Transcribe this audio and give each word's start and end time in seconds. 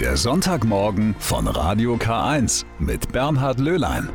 Der 0.00 0.18
Sonntagmorgen 0.18 1.16
von 1.18 1.48
Radio 1.48 1.94
K1 1.94 2.66
mit 2.78 3.12
Bernhard 3.12 3.58
Löhlein. 3.58 4.10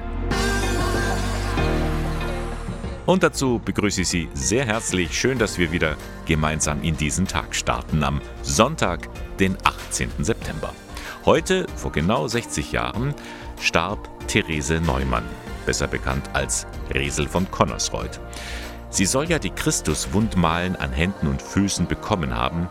Und 3.08 3.24
dazu 3.24 3.59
begrüße 3.66 4.02
ich 4.02 4.08
Sie 4.08 4.30
sehr 4.36 4.64
herzlich. 4.64 5.20
Schön, 5.20 5.40
dass 5.40 5.58
wir 5.58 5.72
wieder 5.72 5.98
gemeinsam 6.28 6.83
in 6.83 6.98
diesen 6.98 7.25
Tag 7.25 7.56
starten 7.56 8.04
am 8.04 8.21
Sonntag, 8.44 9.09
den 9.39 9.57
18. 9.64 10.12
September. 10.20 10.71
Heute, 11.25 11.66
vor 11.75 11.91
genau 11.91 12.27
60 12.27 12.71
Jahren, 12.71 13.16
starb 13.59 14.07
Therese 14.27 14.82
Neumann, 14.82 15.25
besser 15.66 15.88
bekannt 15.88 16.29
als 16.34 16.68
Resel 16.93 17.27
von 17.27 17.50
Connersreuth. 17.50 18.20
Sie 18.91 19.05
soll 19.07 19.32
ja 19.32 19.39
die 19.39 19.50
Christuswundmalen 19.50 20.75
an 20.75 20.91
Händen 20.91 21.25
und 21.25 21.41
Füßen 21.41 21.88
bekommen 21.88 22.36
haben. 22.36 22.70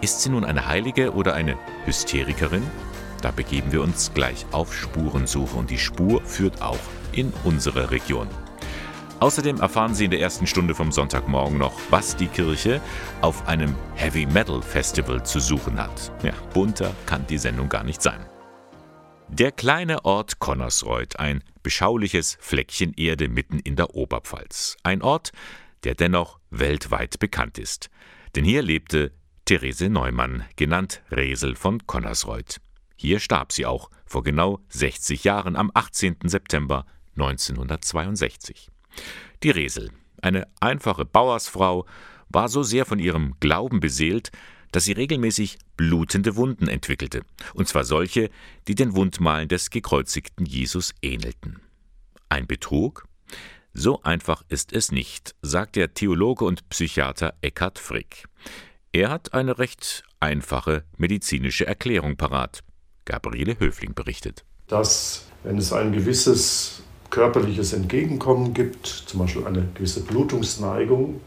Ist 0.00 0.20
sie 0.20 0.30
nun 0.30 0.44
eine 0.44 0.66
Heilige 0.66 1.12
oder 1.14 1.34
eine 1.34 1.56
Hysterikerin? 1.86 2.62
Da 3.22 3.30
begeben 3.30 3.72
wir 3.72 3.82
uns 3.82 4.12
gleich 4.12 4.44
auf 4.52 4.74
Spurensuche 4.74 5.56
und 5.56 5.70
die 5.70 5.78
Spur 5.78 6.20
führt 6.22 6.60
auch 6.60 6.78
in 7.12 7.32
unsere 7.44 7.90
Region. 7.90 8.28
Außerdem 9.20 9.60
erfahren 9.60 9.94
Sie 9.94 10.04
in 10.04 10.10
der 10.10 10.20
ersten 10.20 10.46
Stunde 10.46 10.74
vom 10.74 10.92
Sonntagmorgen 10.92 11.56
noch, 11.56 11.72
was 11.88 12.16
die 12.16 12.26
Kirche 12.26 12.82
auf 13.22 13.48
einem 13.48 13.74
Heavy 13.94 14.26
Metal 14.26 14.60
Festival 14.60 15.24
zu 15.24 15.40
suchen 15.40 15.78
hat. 15.78 16.12
Ja, 16.22 16.34
bunter 16.52 16.94
kann 17.06 17.26
die 17.26 17.38
Sendung 17.38 17.70
gar 17.70 17.84
nicht 17.84 18.02
sein. 18.02 18.26
Der 19.28 19.52
kleine 19.52 20.04
Ort 20.04 20.40
Connersreuth, 20.40 21.18
ein 21.18 21.42
beschauliches 21.62 22.36
Fleckchen 22.40 22.92
Erde 22.92 23.28
mitten 23.28 23.58
in 23.60 23.76
der 23.76 23.94
Oberpfalz. 23.94 24.76
Ein 24.82 25.00
Ort, 25.00 25.32
der 25.84 25.94
dennoch 25.94 26.38
weltweit 26.50 27.18
bekannt 27.18 27.58
ist. 27.58 27.88
Denn 28.36 28.44
hier 28.44 28.60
lebte 28.60 29.12
Therese 29.46 29.90
Neumann, 29.90 30.44
genannt 30.56 31.02
Resel 31.10 31.54
von 31.54 31.86
Connersreuth. 31.86 32.62
Hier 32.96 33.20
starb 33.20 33.52
sie 33.52 33.66
auch 33.66 33.90
vor 34.06 34.22
genau 34.22 34.60
60 34.70 35.22
Jahren 35.24 35.54
am 35.54 35.70
18. 35.74 36.16
September 36.24 36.86
1962. 37.16 38.70
Die 39.42 39.50
Resel, 39.50 39.90
eine 40.22 40.48
einfache 40.60 41.04
Bauersfrau, 41.04 41.84
war 42.30 42.48
so 42.48 42.62
sehr 42.62 42.86
von 42.86 42.98
ihrem 42.98 43.34
Glauben 43.38 43.80
beseelt, 43.80 44.30
dass 44.72 44.86
sie 44.86 44.92
regelmäßig 44.92 45.58
blutende 45.76 46.36
Wunden 46.36 46.66
entwickelte, 46.66 47.20
und 47.52 47.68
zwar 47.68 47.84
solche, 47.84 48.30
die 48.66 48.74
den 48.74 48.96
Wundmalen 48.96 49.48
des 49.48 49.68
gekreuzigten 49.68 50.46
Jesus 50.46 50.94
ähnelten. 51.02 51.60
Ein 52.30 52.46
Betrug? 52.46 53.06
So 53.74 54.02
einfach 54.04 54.42
ist 54.48 54.72
es 54.72 54.90
nicht, 54.90 55.34
sagt 55.42 55.76
der 55.76 55.92
Theologe 55.92 56.46
und 56.46 56.66
Psychiater 56.70 57.34
Eckhard 57.42 57.78
Frick. 57.78 58.24
Er 58.94 59.10
hat 59.10 59.34
eine 59.34 59.58
recht 59.58 60.04
einfache 60.20 60.84
medizinische 60.96 61.66
Erklärung 61.66 62.16
parat. 62.16 62.60
Gabriele 63.06 63.58
Höfling 63.58 63.92
berichtet. 63.92 64.44
Dass, 64.68 65.24
wenn 65.42 65.58
es 65.58 65.72
ein 65.72 65.90
gewisses 65.90 66.80
körperliches 67.10 67.72
Entgegenkommen 67.72 68.54
gibt, 68.54 68.86
zum 68.86 69.18
Beispiel 69.18 69.48
eine 69.48 69.66
gewisse 69.74 70.00
Blutungsneigung, 70.04 71.20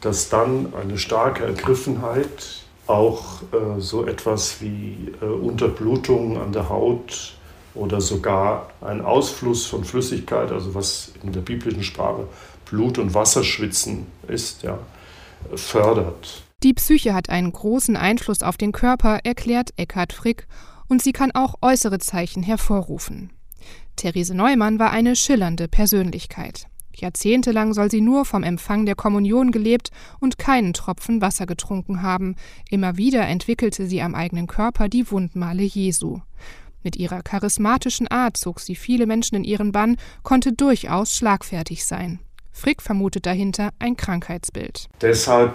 dass 0.00 0.30
dann 0.30 0.72
eine 0.74 0.96
starke 0.96 1.44
Ergriffenheit 1.44 2.62
auch 2.86 3.42
äh, 3.52 3.78
so 3.78 4.06
etwas 4.06 4.62
wie 4.62 5.12
äh, 5.20 5.26
Unterblutung 5.26 6.40
an 6.40 6.52
der 6.52 6.70
Haut 6.70 7.34
oder 7.74 8.00
sogar 8.00 8.70
ein 8.80 9.02
Ausfluss 9.02 9.66
von 9.66 9.84
Flüssigkeit, 9.84 10.50
also 10.50 10.74
was 10.74 11.12
in 11.22 11.34
der 11.34 11.42
biblischen 11.42 11.82
Sprache 11.82 12.26
Blut- 12.64 12.96
und 12.96 13.12
Wasserschwitzen 13.12 14.06
ist, 14.28 14.62
ja, 14.62 14.78
fördert. 15.54 16.45
Die 16.66 16.74
Psyche 16.74 17.14
hat 17.14 17.30
einen 17.30 17.52
großen 17.52 17.96
Einfluss 17.96 18.42
auf 18.42 18.56
den 18.56 18.72
Körper, 18.72 19.20
erklärt 19.22 19.72
Eckhard 19.76 20.12
Frick, 20.12 20.48
und 20.88 21.00
sie 21.00 21.12
kann 21.12 21.30
auch 21.30 21.54
äußere 21.62 22.00
Zeichen 22.00 22.42
hervorrufen. 22.42 23.30
Therese 23.94 24.34
Neumann 24.34 24.80
war 24.80 24.90
eine 24.90 25.14
schillernde 25.14 25.68
Persönlichkeit. 25.68 26.66
Jahrzehntelang 26.92 27.72
soll 27.72 27.88
sie 27.88 28.00
nur 28.00 28.24
vom 28.24 28.42
Empfang 28.42 28.84
der 28.84 28.96
Kommunion 28.96 29.52
gelebt 29.52 29.92
und 30.18 30.38
keinen 30.38 30.72
Tropfen 30.72 31.20
Wasser 31.20 31.46
getrunken 31.46 32.02
haben. 32.02 32.34
Immer 32.68 32.96
wieder 32.96 33.28
entwickelte 33.28 33.86
sie 33.86 34.02
am 34.02 34.16
eigenen 34.16 34.48
Körper 34.48 34.88
die 34.88 35.08
Wundmale 35.08 35.62
Jesu. 35.62 36.18
Mit 36.82 36.96
ihrer 36.96 37.22
charismatischen 37.22 38.08
Art 38.08 38.36
zog 38.36 38.58
sie 38.58 38.74
viele 38.74 39.06
Menschen 39.06 39.36
in 39.36 39.44
ihren 39.44 39.70
Bann, 39.70 39.98
konnte 40.24 40.52
durchaus 40.52 41.14
schlagfertig 41.14 41.86
sein. 41.86 42.18
Frick 42.56 42.80
vermutet 42.80 43.26
dahinter 43.26 43.70
ein 43.78 43.98
Krankheitsbild. 43.98 44.88
Deshalb 45.02 45.54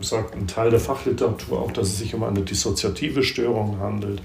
sagt 0.00 0.34
ein 0.34 0.48
Teil 0.48 0.70
der 0.70 0.80
Fachliteratur 0.80 1.60
auch, 1.60 1.70
dass 1.70 1.86
es 1.86 1.98
sich 1.98 2.16
um 2.16 2.24
eine 2.24 2.40
dissoziative 2.40 3.22
Störung 3.22 3.78
handelt. 3.78 4.20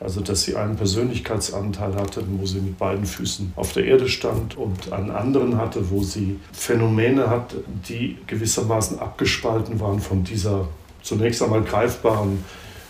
Also, 0.00 0.22
dass 0.22 0.44
sie 0.44 0.56
einen 0.56 0.76
Persönlichkeitsanteil 0.76 1.94
hatte, 1.96 2.24
wo 2.26 2.46
sie 2.46 2.60
mit 2.60 2.78
beiden 2.78 3.04
Füßen 3.04 3.52
auf 3.54 3.74
der 3.74 3.84
Erde 3.84 4.08
stand 4.08 4.56
und 4.56 4.90
einen 4.94 5.10
anderen 5.10 5.58
hatte, 5.58 5.90
wo 5.90 6.02
sie 6.02 6.40
Phänomene 6.52 7.28
hat, 7.28 7.54
die 7.86 8.16
gewissermaßen 8.26 8.98
abgespalten 8.98 9.78
waren 9.78 10.00
von 10.00 10.24
dieser 10.24 10.68
zunächst 11.02 11.42
einmal 11.42 11.62
greifbaren 11.62 12.44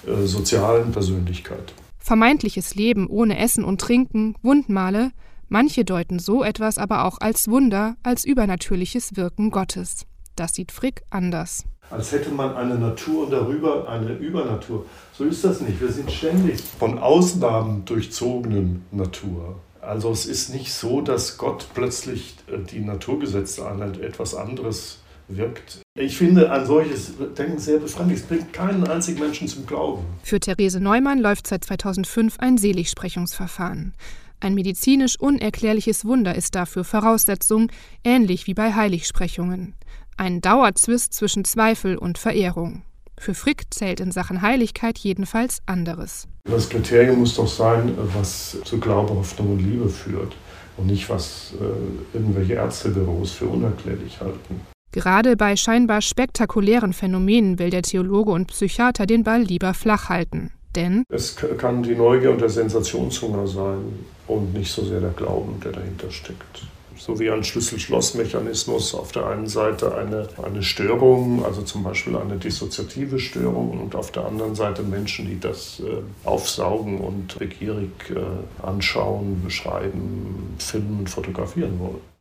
äh, 0.06 0.24
sozialen 0.24 0.92
Persönlichkeit. 0.92 1.74
Vermeintliches 1.98 2.76
Leben 2.76 3.08
ohne 3.08 3.38
Essen 3.38 3.64
und 3.64 3.80
Trinken, 3.80 4.36
Wundmale, 4.42 5.10
Manche 5.48 5.84
deuten 5.84 6.18
so 6.18 6.44
etwas 6.44 6.76
aber 6.76 7.04
auch 7.04 7.18
als 7.20 7.48
Wunder, 7.48 7.96
als 8.02 8.24
übernatürliches 8.24 9.16
Wirken 9.16 9.50
Gottes. 9.50 10.04
Das 10.36 10.54
sieht 10.54 10.72
Frick 10.72 11.02
anders. 11.08 11.64
Als 11.90 12.12
hätte 12.12 12.30
man 12.30 12.54
eine 12.54 12.74
Natur 12.74 13.24
und 13.24 13.32
darüber 13.32 13.88
eine 13.88 14.12
Übernatur. 14.12 14.84
So 15.14 15.24
ist 15.24 15.42
das 15.42 15.62
nicht. 15.62 15.80
Wir 15.80 15.90
sind 15.90 16.12
ständig 16.12 16.60
von 16.60 16.98
Ausnahmen 16.98 17.86
durchzogenen 17.86 18.84
Natur. 18.90 19.56
Also 19.80 20.10
es 20.10 20.26
ist 20.26 20.50
nicht 20.50 20.72
so, 20.72 21.00
dass 21.00 21.38
Gott 21.38 21.66
plötzlich 21.72 22.36
äh, 22.48 22.58
die 22.58 22.80
Naturgesetze 22.80 23.66
anhält, 23.66 23.98
etwas 24.00 24.34
anderes 24.34 24.98
wirkt. 25.28 25.80
Ich 25.98 26.18
finde 26.18 26.52
ein 26.52 26.66
solches 26.66 27.12
Denken 27.36 27.58
sehr 27.58 27.78
befreiend. 27.78 28.12
Es 28.12 28.22
bringt 28.22 28.52
keinen 28.52 28.86
einzigen 28.86 29.20
Menschen 29.20 29.48
zum 29.48 29.66
Glauben. 29.66 30.04
Für 30.22 30.40
Therese 30.40 30.80
Neumann 30.80 31.20
läuft 31.20 31.46
seit 31.46 31.64
2005 31.64 32.38
ein 32.38 32.58
Seligsprechungsverfahren. 32.58 33.94
Ein 34.40 34.54
medizinisch 34.54 35.18
unerklärliches 35.18 36.04
Wunder 36.04 36.34
ist 36.34 36.54
dafür 36.54 36.84
Voraussetzung, 36.84 37.70
ähnlich 38.04 38.46
wie 38.46 38.54
bei 38.54 38.74
Heiligsprechungen. 38.74 39.74
Ein 40.16 40.40
Dauerzwist 40.40 41.12
zwischen 41.12 41.44
Zweifel 41.44 41.96
und 41.96 42.18
Verehrung. 42.18 42.82
Für 43.18 43.34
Frick 43.34 43.64
zählt 43.70 43.98
in 43.98 44.12
Sachen 44.12 44.42
Heiligkeit 44.42 44.96
jedenfalls 44.98 45.58
anderes. 45.66 46.28
Das 46.44 46.68
Kriterium 46.68 47.18
muss 47.18 47.34
doch 47.34 47.48
sein, 47.48 47.92
was 48.14 48.56
zu 48.64 48.78
Glaube, 48.78 49.14
Hoffnung 49.14 49.52
und 49.52 49.58
Liebe 49.58 49.88
führt 49.88 50.36
und 50.76 50.86
nicht, 50.86 51.08
was 51.10 51.52
äh, 51.60 52.16
irgendwelche 52.16 52.54
Ärztebüros 52.54 53.32
für 53.32 53.46
unerklärlich 53.46 54.20
halten. 54.20 54.60
Gerade 54.92 55.36
bei 55.36 55.56
scheinbar 55.56 56.00
spektakulären 56.00 56.92
Phänomenen 56.92 57.58
will 57.58 57.70
der 57.70 57.82
Theologe 57.82 58.30
und 58.30 58.46
Psychiater 58.46 59.04
den 59.04 59.24
Ball 59.24 59.42
lieber 59.42 59.74
flach 59.74 60.08
halten. 60.08 60.52
Denn 60.78 61.02
es 61.08 61.34
kann 61.34 61.82
die 61.82 61.96
Neugier 61.96 62.30
und 62.30 62.40
der 62.40 62.50
Sensationshunger 62.50 63.48
sein 63.48 63.80
und 64.28 64.54
nicht 64.54 64.70
so 64.70 64.84
sehr 64.84 65.00
der 65.00 65.10
Glauben, 65.10 65.58
der 65.64 65.72
dahinter 65.72 66.08
steckt. 66.08 66.68
So 66.96 67.18
wie 67.18 67.28
ein 67.30 67.42
Schlüssel-Schloss-Mechanismus 67.42 68.94
auf 68.94 69.10
der 69.10 69.26
einen 69.26 69.48
Seite 69.48 69.96
eine, 69.96 70.28
eine 70.40 70.62
Störung, 70.62 71.44
also 71.44 71.62
zum 71.62 71.82
Beispiel 71.82 72.16
eine 72.16 72.36
dissoziative 72.36 73.18
Störung, 73.18 73.80
und 73.80 73.96
auf 73.96 74.12
der 74.12 74.24
anderen 74.24 74.54
Seite 74.54 74.84
Menschen, 74.84 75.26
die 75.26 75.40
das 75.40 75.80
äh, 75.80 76.02
aufsaugen 76.24 77.00
und 77.00 77.36
begierig 77.40 77.90
äh, 78.10 78.64
anschauen, 78.64 79.42
beschreiben, 79.44 80.54
filmen, 80.58 81.08
fotografieren 81.08 81.80
wollen. 81.80 82.17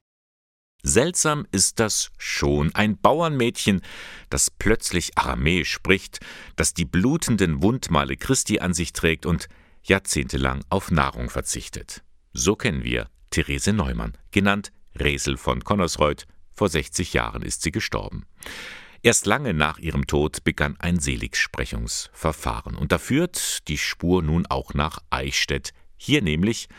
Seltsam 0.87 1.45
ist 1.51 1.81
das 1.81 2.11
schon. 2.17 2.73
Ein 2.73 2.97
Bauernmädchen, 2.97 3.81
das 4.29 4.49
plötzlich 4.49 5.17
Aramäisch 5.17 5.69
spricht, 5.69 6.21
das 6.55 6.73
die 6.73 6.85
blutenden 6.85 7.61
Wundmale 7.61 8.15
Christi 8.15 8.59
an 8.59 8.73
sich 8.73 8.93
trägt 8.93 9.25
und 9.25 9.49
jahrzehntelang 9.84 10.63
auf 10.69 10.89
Nahrung 10.89 11.29
verzichtet. 11.29 12.03
So 12.31 12.55
kennen 12.55 12.85
wir 12.85 13.09
Therese 13.31 13.73
Neumann, 13.73 14.13
genannt 14.31 14.72
Resel 14.97 15.35
von 15.35 15.61
Connersreuth. 15.61 16.25
Vor 16.53 16.69
60 16.69 17.11
Jahren 17.11 17.41
ist 17.41 17.63
sie 17.63 17.72
gestorben. 17.72 18.25
Erst 19.03 19.25
lange 19.25 19.53
nach 19.53 19.79
ihrem 19.79 20.07
Tod 20.07 20.45
begann 20.45 20.78
ein 20.79 20.99
Seligsprechungsverfahren. 20.99 22.75
Und 22.75 22.93
da 22.93 22.97
führt 22.97 23.67
die 23.67 23.78
Spur 23.78 24.23
nun 24.23 24.45
auch 24.45 24.73
nach 24.73 24.99
Eichstätt. 25.09 25.73
Hier 25.97 26.22
nämlich 26.22 26.69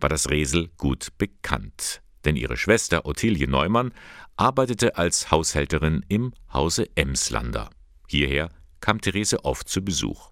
war 0.00 0.10
das 0.10 0.28
Resel 0.28 0.68
gut 0.76 1.08
bekannt. 1.16 2.03
Denn 2.24 2.36
ihre 2.36 2.56
Schwester 2.56 3.06
Ottilie 3.06 3.48
Neumann 3.48 3.92
arbeitete 4.36 4.96
als 4.96 5.30
Haushälterin 5.30 6.04
im 6.08 6.32
Hause 6.52 6.88
Emslander. 6.94 7.70
Hierher 8.08 8.50
kam 8.80 9.00
Therese 9.00 9.44
oft 9.44 9.68
zu 9.68 9.82
Besuch. 9.82 10.30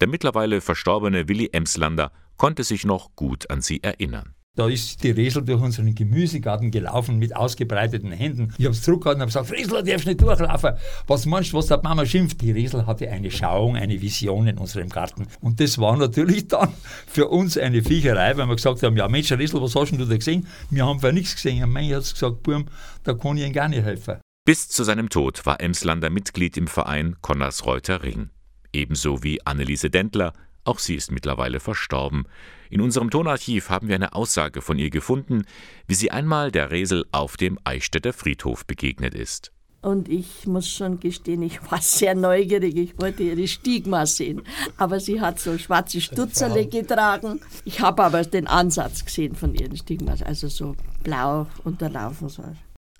Der 0.00 0.08
mittlerweile 0.08 0.60
verstorbene 0.60 1.28
Willi 1.28 1.50
Emslander 1.52 2.12
konnte 2.36 2.64
sich 2.64 2.84
noch 2.84 3.16
gut 3.16 3.50
an 3.50 3.60
sie 3.60 3.82
erinnern. 3.82 4.34
Da 4.58 4.68
ist 4.68 5.04
die 5.04 5.12
Resel 5.12 5.44
durch 5.44 5.62
unseren 5.62 5.94
Gemüsegarten 5.94 6.72
gelaufen 6.72 7.16
mit 7.20 7.36
ausgebreiteten 7.36 8.10
Händen. 8.10 8.52
Ich 8.58 8.64
habe 8.64 8.74
es 8.74 8.82
zurückgehalten 8.82 9.22
und 9.22 9.32
habe 9.32 9.44
gesagt, 9.46 9.56
Resel, 9.56 9.84
darfst 9.84 10.08
nicht 10.08 10.20
durchlaufen. 10.20 10.72
Was 11.06 11.26
meinst 11.26 11.52
du, 11.52 11.58
was 11.58 11.68
der 11.68 11.80
Mama 11.80 12.04
schimpft? 12.04 12.40
Die 12.40 12.50
Resel 12.50 12.84
hatte 12.84 13.08
eine 13.08 13.30
Schauung, 13.30 13.76
eine 13.76 14.02
Vision 14.02 14.48
in 14.48 14.58
unserem 14.58 14.88
Garten. 14.88 15.28
Und 15.40 15.60
das 15.60 15.78
war 15.78 15.96
natürlich 15.96 16.48
dann 16.48 16.72
für 17.06 17.28
uns 17.28 17.56
eine 17.56 17.84
Viecherei, 17.84 18.36
weil 18.36 18.48
wir 18.48 18.56
gesagt 18.56 18.82
haben, 18.82 18.96
ja 18.96 19.06
Mensch, 19.06 19.30
Resel, 19.30 19.62
was 19.62 19.76
hast 19.76 19.92
du 19.92 20.04
da 20.04 20.16
gesehen? 20.16 20.48
Wir 20.70 20.84
haben 20.84 20.98
für 20.98 21.12
nichts 21.12 21.36
gesehen. 21.36 21.62
Und 21.62 21.70
mein 21.70 21.94
hat 21.94 22.12
gesagt, 22.12 22.42
Burm, 22.42 22.66
da 23.04 23.14
kann 23.14 23.36
ich 23.36 23.44
Ihnen 23.44 23.52
gar 23.52 23.68
nicht 23.68 23.84
helfen. 23.84 24.16
Bis 24.44 24.68
zu 24.68 24.82
seinem 24.82 25.08
Tod 25.08 25.46
war 25.46 25.60
Emslander 25.60 26.10
Mitglied 26.10 26.56
im 26.56 26.66
Verein 26.66 27.14
Konnersreuter 27.20 28.02
Ring. 28.02 28.30
Ebenso 28.72 29.22
wie 29.22 29.40
Anneliese 29.46 29.88
Dendler, 29.88 30.32
auch 30.68 30.78
sie 30.78 30.94
ist 30.94 31.10
mittlerweile 31.10 31.60
verstorben. 31.60 32.26
In 32.70 32.82
unserem 32.82 33.10
Tonarchiv 33.10 33.70
haben 33.70 33.88
wir 33.88 33.94
eine 33.94 34.12
Aussage 34.12 34.60
von 34.60 34.78
ihr 34.78 34.90
gefunden, 34.90 35.44
wie 35.86 35.94
sie 35.94 36.10
einmal 36.10 36.50
der 36.50 36.70
Resel 36.70 37.06
auf 37.10 37.38
dem 37.38 37.58
Eichstätter 37.64 38.12
Friedhof 38.12 38.66
begegnet 38.66 39.14
ist. 39.14 39.50
Und 39.80 40.08
ich 40.08 40.46
muss 40.46 40.68
schon 40.68 41.00
gestehen, 41.00 41.42
ich 41.42 41.58
war 41.70 41.80
sehr 41.80 42.14
neugierig. 42.14 42.76
Ich 42.76 42.98
wollte 42.98 43.22
ihre 43.22 43.48
Stigma 43.48 44.04
sehen. 44.04 44.42
Aber 44.76 45.00
sie 45.00 45.20
hat 45.20 45.38
so 45.38 45.56
schwarze 45.56 46.00
Stutzerle 46.00 46.66
getragen. 46.66 47.40
Ich 47.64 47.80
habe 47.80 48.04
aber 48.04 48.22
den 48.24 48.46
Ansatz 48.46 49.04
gesehen 49.04 49.34
von 49.36 49.54
ihren 49.54 49.76
Stigmas, 49.76 50.22
also 50.22 50.48
so 50.48 50.74
blau 51.02 51.46
unterlaufen. 51.64 52.28
So. 52.28 52.42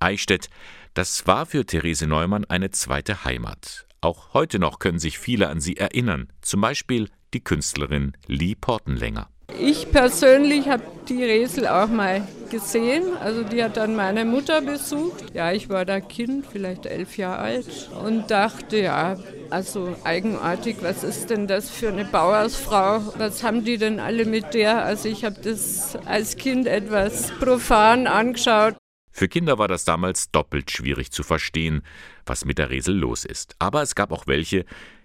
Eichstätt, 0.00 0.48
das 0.94 1.26
war 1.26 1.46
für 1.46 1.66
Therese 1.66 2.06
Neumann 2.06 2.44
eine 2.44 2.70
zweite 2.70 3.24
Heimat. 3.24 3.86
Auch 4.00 4.32
heute 4.32 4.60
noch 4.60 4.78
können 4.78 5.00
sich 5.00 5.18
viele 5.18 5.48
an 5.48 5.60
sie 5.60 5.76
erinnern, 5.76 6.28
zum 6.40 6.60
Beispiel 6.60 7.10
die 7.34 7.40
Künstlerin 7.40 8.12
Lee 8.26 8.54
Portenlänger. 8.54 9.28
Ich 9.58 9.90
persönlich 9.90 10.68
habe 10.68 10.82
die 11.08 11.24
Resel 11.24 11.66
auch 11.66 11.88
mal 11.88 12.26
gesehen. 12.50 13.16
Also 13.16 13.42
die 13.42 13.62
hat 13.62 13.76
dann 13.76 13.96
meine 13.96 14.24
Mutter 14.24 14.60
besucht. 14.60 15.34
Ja, 15.34 15.52
ich 15.52 15.68
war 15.68 15.84
da 15.84 16.00
Kind, 16.00 16.46
vielleicht 16.46 16.86
elf 16.86 17.16
Jahre 17.16 17.38
alt 17.38 17.90
und 18.04 18.30
dachte, 18.30 18.78
ja, 18.78 19.16
also 19.50 19.96
eigenartig, 20.04 20.76
was 20.82 21.02
ist 21.04 21.30
denn 21.30 21.46
das 21.46 21.70
für 21.70 21.88
eine 21.88 22.04
Bauersfrau? 22.04 23.00
Was 23.16 23.42
haben 23.42 23.64
die 23.64 23.78
denn 23.78 24.00
alle 24.00 24.26
mit 24.26 24.52
der? 24.54 24.84
Also 24.84 25.08
ich 25.08 25.24
habe 25.24 25.40
das 25.40 25.96
als 26.04 26.36
Kind 26.36 26.66
etwas 26.66 27.30
profan 27.38 28.06
angeschaut. 28.06 28.76
Für 29.10 29.28
Kinder 29.28 29.58
war 29.58 29.66
das 29.66 29.84
damals 29.84 30.30
doppelt 30.30 30.70
schwierig 30.70 31.10
zu 31.10 31.24
verstehen, 31.24 31.82
was 32.24 32.44
mit 32.44 32.58
der 32.58 32.70
Resel 32.70 32.94
los 32.94 33.24
ist. 33.24 33.56
Aber 33.58 33.82
es 33.82 33.94
gab 33.94 34.12
auch 34.12 34.28
welche, 34.28 34.64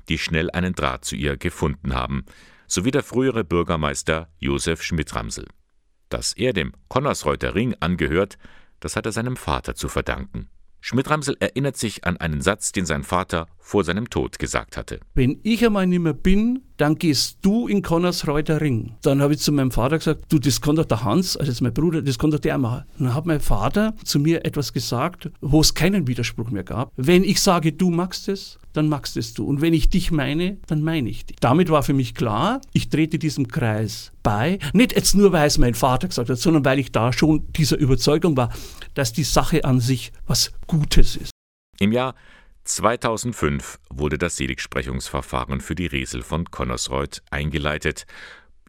die 0.10 0.18
schnell 0.18 0.50
einen 0.52 0.74
Draht 0.74 1.06
zu 1.06 1.16
ihr 1.16 1.38
gefunden 1.38 1.94
haben, 1.94 2.26
sowie 2.68 2.92
der 2.92 3.04
frühere 3.04 3.44
Bürgermeister 3.44 4.30
Josef 4.40 4.82
Schmidt-Ramsel. 4.82 5.48
Dass 6.10 6.34
er 6.34 6.54
dem 6.54 6.74
Connersreuter 6.88 7.56
Ring 7.56 7.76
angehört, 7.80 8.38
das 8.80 8.96
hat 8.96 9.06
er 9.06 9.12
seinem 9.12 9.38
Vater 9.38 9.76
zu 9.76 9.88
verdanken. 9.88 10.50
Schmidt-Ramsel 10.86 11.38
erinnert 11.40 11.78
sich 11.78 12.04
an 12.04 12.18
einen 12.18 12.42
Satz, 12.42 12.74
den 12.74 12.86
sein 12.86 13.04
Vater 13.04 13.48
vor 13.58 13.86
seinem 13.86 14.10
Tod 14.10 14.38
gesagt 14.38 14.76
hatte. 14.76 15.00
Wenn 15.14 15.40
ich 15.44 15.66
einmal 15.66 15.88
nicht 15.88 16.02
mehr 16.02 16.14
bin, 16.14 16.64
dann 16.76 16.96
gehst 16.96 17.38
du 17.42 17.70
in 17.70 17.82
Connersreuter 17.82 18.60
Ring. 18.60 18.98
Dann 19.02 19.22
habe 19.22 19.34
ich 19.34 19.40
zu 19.40 19.54
meinem 19.54 19.72
Vater 19.72 19.98
gesagt, 20.00 20.26
du, 20.28 20.40
das 20.40 20.60
doch 20.60 20.84
der 20.84 21.06
Hans, 21.06 21.38
also 21.38 21.50
das 21.50 21.56
ist 21.56 21.62
mein 21.62 21.74
Bruder, 21.74 22.02
das 22.02 22.18
doch 22.18 22.38
der 22.38 22.58
machen. 22.58 22.84
Dann 23.00 23.14
hat 23.14 23.26
mein 23.26 23.40
Vater 23.40 23.96
zu 24.04 24.20
mir 24.20 24.44
etwas 24.44 24.74
gesagt, 24.74 25.32
wo 25.40 25.62
es 25.62 25.74
keinen 25.74 26.06
Widerspruch 26.06 26.50
mehr 26.50 26.66
gab. 26.66 26.92
Wenn 26.98 27.24
ich 27.24 27.40
sage, 27.40 27.72
du 27.72 27.90
magst 27.90 28.28
es, 28.28 28.60
dann 28.74 28.90
magst 28.90 29.18
es 29.18 29.34
du. 29.34 29.46
Und 29.46 29.62
wenn 29.62 29.74
ich 29.74 29.90
dich 29.90 30.12
meine, 30.12 30.58
dann 30.68 30.82
meine 30.82 31.10
ich 31.10 31.26
dich. 31.26 31.38
Damit 31.40 31.70
war 31.70 31.84
für 31.84 31.94
mich 31.94 32.16
klar, 32.16 32.62
ich 32.74 32.90
trete 32.90 33.20
diesem 33.20 33.48
Kreis 33.48 34.12
bei. 34.24 34.60
Nicht 34.74 34.94
jetzt 34.96 35.16
nur, 35.16 35.32
weil 35.32 35.48
es 35.48 35.58
mein 35.58 35.76
Vater 35.76 36.08
gesagt 36.08 36.30
hat, 36.30 36.38
sondern 36.38 36.66
weil 36.66 36.80
ich 36.80 36.92
da 36.92 37.14
schon 37.14 37.52
dieser 37.54 37.78
Überzeugung 37.78 38.36
war, 38.36 38.52
dass 38.94 39.14
die 39.14 39.24
Sache 39.24 39.64
an 39.64 39.80
sich 39.80 40.12
was 40.28 40.52
Gutes 40.68 41.16
ist. 41.16 41.32
Im 41.80 41.92
Jahr 41.92 42.16
2005 42.66 43.80
wurde 43.90 44.18
das 44.18 44.38
Seligsprechungsverfahren 44.38 45.60
für 45.62 45.76
die 45.76 45.86
Resel 45.86 46.22
von 46.22 46.50
Connersreuth 46.50 47.22
eingeleitet. 47.30 48.06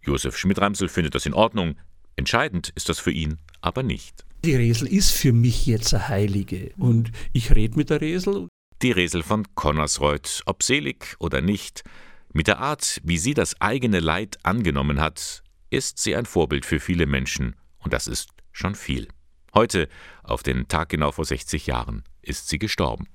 Josef 0.03 0.37
Schmidt-Ramsel 0.37 0.89
findet 0.89 1.15
das 1.15 1.27
in 1.27 1.35
Ordnung. 1.35 1.77
Entscheidend 2.17 2.73
ist 2.75 2.89
das 2.89 2.99
für 2.99 3.11
ihn 3.11 3.39
aber 3.61 3.83
nicht. 3.83 4.25
Die 4.45 4.55
Resel 4.55 4.89
ist 4.89 5.13
für 5.13 5.33
mich 5.33 5.65
jetzt 5.67 5.95
eine 5.95 6.09
Heilige 6.09 6.73
und 6.77 7.13
ich 7.33 7.55
rede 7.55 7.79
mit 7.79 7.89
der 7.89 8.01
Resel. 8.01 8.49
Die 8.83 8.93
Resel 8.93 9.23
von 9.23 9.47
Connersreuth, 9.55 10.43
ob 10.47 10.63
selig 10.63 11.17
oder 11.19 11.41
nicht, 11.41 11.85
mit 12.33 12.49
der 12.49 12.59
Art, 12.59 13.01
wie 13.05 13.19
sie 13.19 13.33
das 13.33 13.61
eigene 13.61 14.01
Leid 14.01 14.39
angenommen 14.43 15.01
hat, 15.01 15.43
ist 15.71 15.99
sie 15.99 16.17
ein 16.17 16.27
Vorbild 16.27 16.67
für 16.67 16.81
viele 16.81 17.07
Menschen 17.07 17.57
und 17.79 17.93
das 17.93 18.07
ist 18.07 18.31
schon 18.53 18.75
viel. 18.75 19.09
Heute, 19.55 19.89
auf 20.23 20.43
den 20.43 20.67
Tag 20.69 20.89
genau 20.89 21.13
vor 21.13 21.25
60 21.25 21.67
Jahren, 21.67 22.03
ist 22.23 22.49
sie 22.49 22.59
gestorben. 22.59 23.07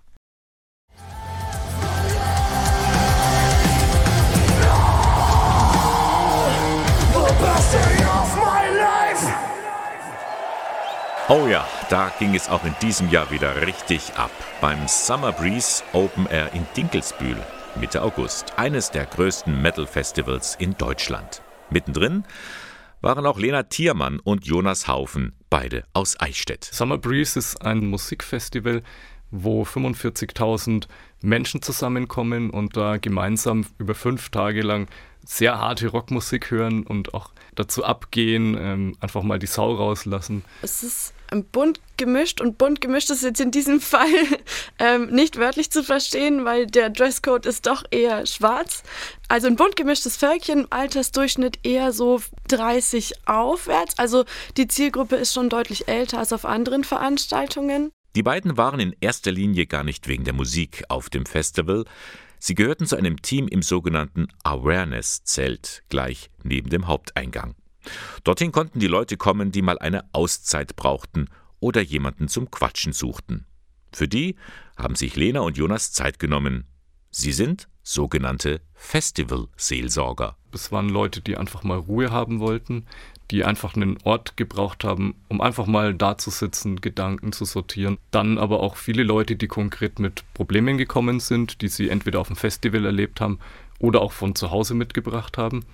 Oh 11.32 11.46
ja, 11.46 11.64
da 11.92 12.12
ging 12.18 12.34
es 12.34 12.50
auch 12.50 12.66
in 12.66 12.74
diesem 12.82 13.08
Jahr 13.12 13.30
wieder 13.30 13.62
richtig 13.62 14.16
ab. 14.16 14.32
Beim 14.62 14.88
Summer 14.88 15.32
Breeze 15.32 15.84
Open 15.94 16.26
Air 16.26 16.52
in 16.54 16.66
Dinkelsbühl 16.76 17.38
Mitte 17.76 18.02
August. 18.02 18.58
Eines 18.58 18.90
der 18.90 19.06
größten 19.06 19.62
Metal-Festivals 19.62 20.56
in 20.56 20.76
Deutschland. 20.76 21.44
Mittendrin 21.70 22.24
waren 23.02 23.28
auch 23.28 23.38
Lena 23.38 23.62
Thiermann 23.62 24.20
und 24.20 24.48
Jonas 24.48 24.88
Haufen, 24.88 25.34
beide 25.52 25.84
aus 25.94 26.20
Eichstätt. 26.20 26.64
Summer 26.64 26.98
Breeze 26.98 27.38
ist 27.38 27.62
ein 27.62 27.86
Musikfestival, 27.86 28.82
wo 29.30 29.62
45.000 29.62 30.88
Menschen 31.22 31.62
zusammenkommen 31.62 32.50
und 32.50 32.76
da 32.76 32.98
gemeinsam 32.98 33.68
über 33.78 33.94
fünf 33.94 34.30
Tage 34.30 34.64
lang 34.64 34.88
sehr 35.24 35.60
harte 35.60 35.90
Rockmusik 35.90 36.50
hören 36.50 36.82
und 36.82 37.14
auch 37.14 37.30
dazu 37.54 37.84
abgehen, 37.84 38.58
ähm, 38.60 38.96
einfach 39.00 39.22
mal 39.22 39.38
die 39.38 39.46
Sau 39.46 39.76
rauslassen. 39.76 40.44
Es 40.64 40.82
ist 40.82 41.14
bunt 41.52 41.80
gemischt 41.98 42.42
und 42.42 42.58
bunt 42.58 42.82
gemischt 42.82 43.10
ist 43.10 43.24
jetzt 43.24 43.40
in 43.40 43.52
diesem 43.52 43.82
Fall 43.82 44.08
ähm, 44.80 45.08
nicht 45.08 45.38
wörtlich 45.38 45.72
zu 45.72 45.84
verstehen, 45.84 46.46
weil 46.46 46.68
der 46.68 46.90
Dresscode 46.90 47.46
ist 47.46 47.66
doch 47.66 47.84
eher 47.92 48.26
schwarz. 48.26 48.84
Also 49.28 49.48
ein 49.48 49.56
bunt 49.56 49.76
gemischtes 49.76 50.18
Völkchen, 50.18 50.72
Altersdurchschnitt 50.72 51.60
eher 51.64 51.94
so 51.94 52.22
30 52.48 53.28
aufwärts. 53.28 53.98
Also 53.98 54.26
die 54.58 54.68
Zielgruppe 54.68 55.16
ist 55.16 55.34
schon 55.34 55.50
deutlich 55.50 55.88
älter 55.88 56.20
als 56.20 56.34
auf 56.34 56.46
anderen 56.46 56.84
Veranstaltungen. 56.84 57.92
Die 58.16 58.24
beiden 58.24 58.58
waren 58.58 58.80
in 58.80 58.96
erster 59.02 59.32
Linie 59.32 59.68
gar 59.68 59.84
nicht 59.84 60.08
wegen 60.08 60.24
der 60.24 60.34
Musik 60.34 60.84
auf 60.90 61.10
dem 61.10 61.26
Festival. 61.26 61.86
Sie 62.40 62.56
gehörten 62.56 62.88
zu 62.88 62.96
einem 62.96 63.22
Team 63.22 63.48
im 63.48 63.62
sogenannten 63.62 64.30
Awareness-Zelt, 64.44 65.84
gleich 65.90 66.32
neben 66.44 66.70
dem 66.70 66.88
Haupteingang. 66.88 67.56
Dorthin 68.24 68.52
konnten 68.52 68.80
die 68.80 68.88
Leute 68.88 69.18
kommen, 69.18 69.52
die 69.52 69.62
mal 69.62 69.80
eine 69.80 70.04
Auszeit 70.14 70.76
brauchten 70.76 71.30
oder 71.60 71.82
jemanden 71.82 72.28
zum 72.28 72.52
Quatschen 72.52 72.94
suchten. 72.94 73.46
Für 73.92 74.08
die 74.08 74.36
haben 74.78 74.96
sich 74.96 75.16
Lena 75.16 75.42
und 75.42 75.58
Jonas 75.58 75.92
Zeit 75.92 76.20
genommen. 76.20 76.66
Sie 77.12 77.32
sind 77.32 77.68
sogenannte 77.82 78.62
Festival-Seelsorger. 78.76 80.38
Es 80.54 80.72
waren 80.72 80.90
Leute, 80.90 81.22
die 81.22 81.38
einfach 81.38 81.64
mal 81.64 81.78
Ruhe 81.78 82.12
haben 82.12 82.40
wollten, 82.40 82.86
die 83.32 83.44
einfach 83.44 83.76
einen 83.76 83.98
Ort 84.04 84.38
gebraucht 84.38 84.84
haben, 84.84 85.16
um 85.28 85.42
einfach 85.42 85.66
mal 85.66 85.94
da 85.94 86.18
zu 86.18 86.30
sitzen, 86.30 86.82
Gedanken 86.82 87.32
zu 87.32 87.46
sortieren. 87.46 87.98
Dann 88.12 88.38
aber 88.38 88.60
auch 88.62 88.76
viele 88.76 89.04
Leute, 89.04 89.36
die 89.36 89.48
konkret 89.48 90.00
mit 90.00 90.24
Problemen 90.34 90.78
gekommen 90.78 91.20
sind, 91.20 91.62
die 91.62 91.68
sie 91.68 91.90
entweder 91.90 92.20
auf 92.20 92.28
dem 92.28 92.36
Festival 92.36 92.86
erlebt 92.86 93.22
haben 93.22 93.40
oder 93.80 94.02
auch 94.02 94.12
von 94.12 94.36
zu 94.36 94.52
Hause 94.52 94.74
mitgebracht 94.74 95.38
haben. 95.38 95.66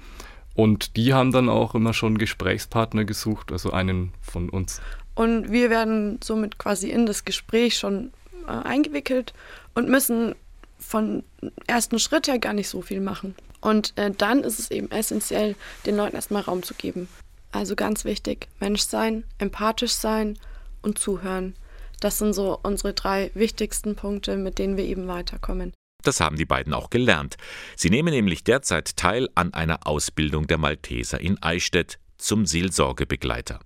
Und 0.55 0.95
die 0.95 1.13
haben 1.13 1.31
dann 1.31 1.49
auch 1.49 1.75
immer 1.75 1.93
schon 1.93 2.17
Gesprächspartner 2.17 3.05
gesucht, 3.05 3.51
also 3.51 3.71
einen 3.71 4.13
von 4.21 4.49
uns. 4.49 4.81
Und 5.13 5.51
wir 5.51 5.69
werden 5.69 6.19
somit 6.23 6.57
quasi 6.57 6.89
in 6.89 7.05
das 7.05 7.25
Gespräch 7.25 7.77
schon 7.77 8.11
äh, 8.47 8.51
eingewickelt 8.51 9.33
und 9.73 9.89
müssen 9.89 10.35
von 10.79 11.23
ersten 11.67 11.99
Schritt 11.99 12.27
her 12.27 12.39
gar 12.39 12.53
nicht 12.53 12.69
so 12.69 12.81
viel 12.81 13.01
machen. 13.01 13.35
Und 13.61 13.93
äh, 13.97 14.11
dann 14.11 14.43
ist 14.43 14.59
es 14.59 14.71
eben 14.71 14.91
essentiell, 14.91 15.55
den 15.85 15.97
Leuten 15.97 16.15
erstmal 16.15 16.43
Raum 16.43 16.63
zu 16.63 16.73
geben. 16.73 17.07
Also 17.51 17.75
ganz 17.75 18.05
wichtig, 18.05 18.47
Mensch 18.59 18.81
sein, 18.81 19.23
empathisch 19.39 19.93
sein 19.93 20.37
und 20.81 20.99
zuhören. 20.99 21.55
Das 21.99 22.17
sind 22.17 22.33
so 22.33 22.59
unsere 22.61 22.93
drei 22.93 23.31
wichtigsten 23.33 23.95
Punkte, 23.95 24.35
mit 24.35 24.59
denen 24.59 24.77
wir 24.77 24.83
eben 24.83 25.07
weiterkommen. 25.07 25.73
Das 26.05 26.19
haben 26.19 26.37
die 26.37 26.45
beiden 26.45 26.73
auch 26.73 26.91
gelernt. 26.91 27.35
Sie 27.75 27.89
nehmen 27.89 28.13
nämlich 28.13 28.43
derzeit 28.43 28.95
teil 28.95 29.27
an 29.33 29.53
einer 29.53 29.87
Ausbildung 29.87 30.45
der 30.45 30.59
Malteser 30.59 31.19
in 31.19 31.41
Eichstätt 31.41 31.99
zum 32.17 32.45
Seelsorgebegleiter. 32.45 33.59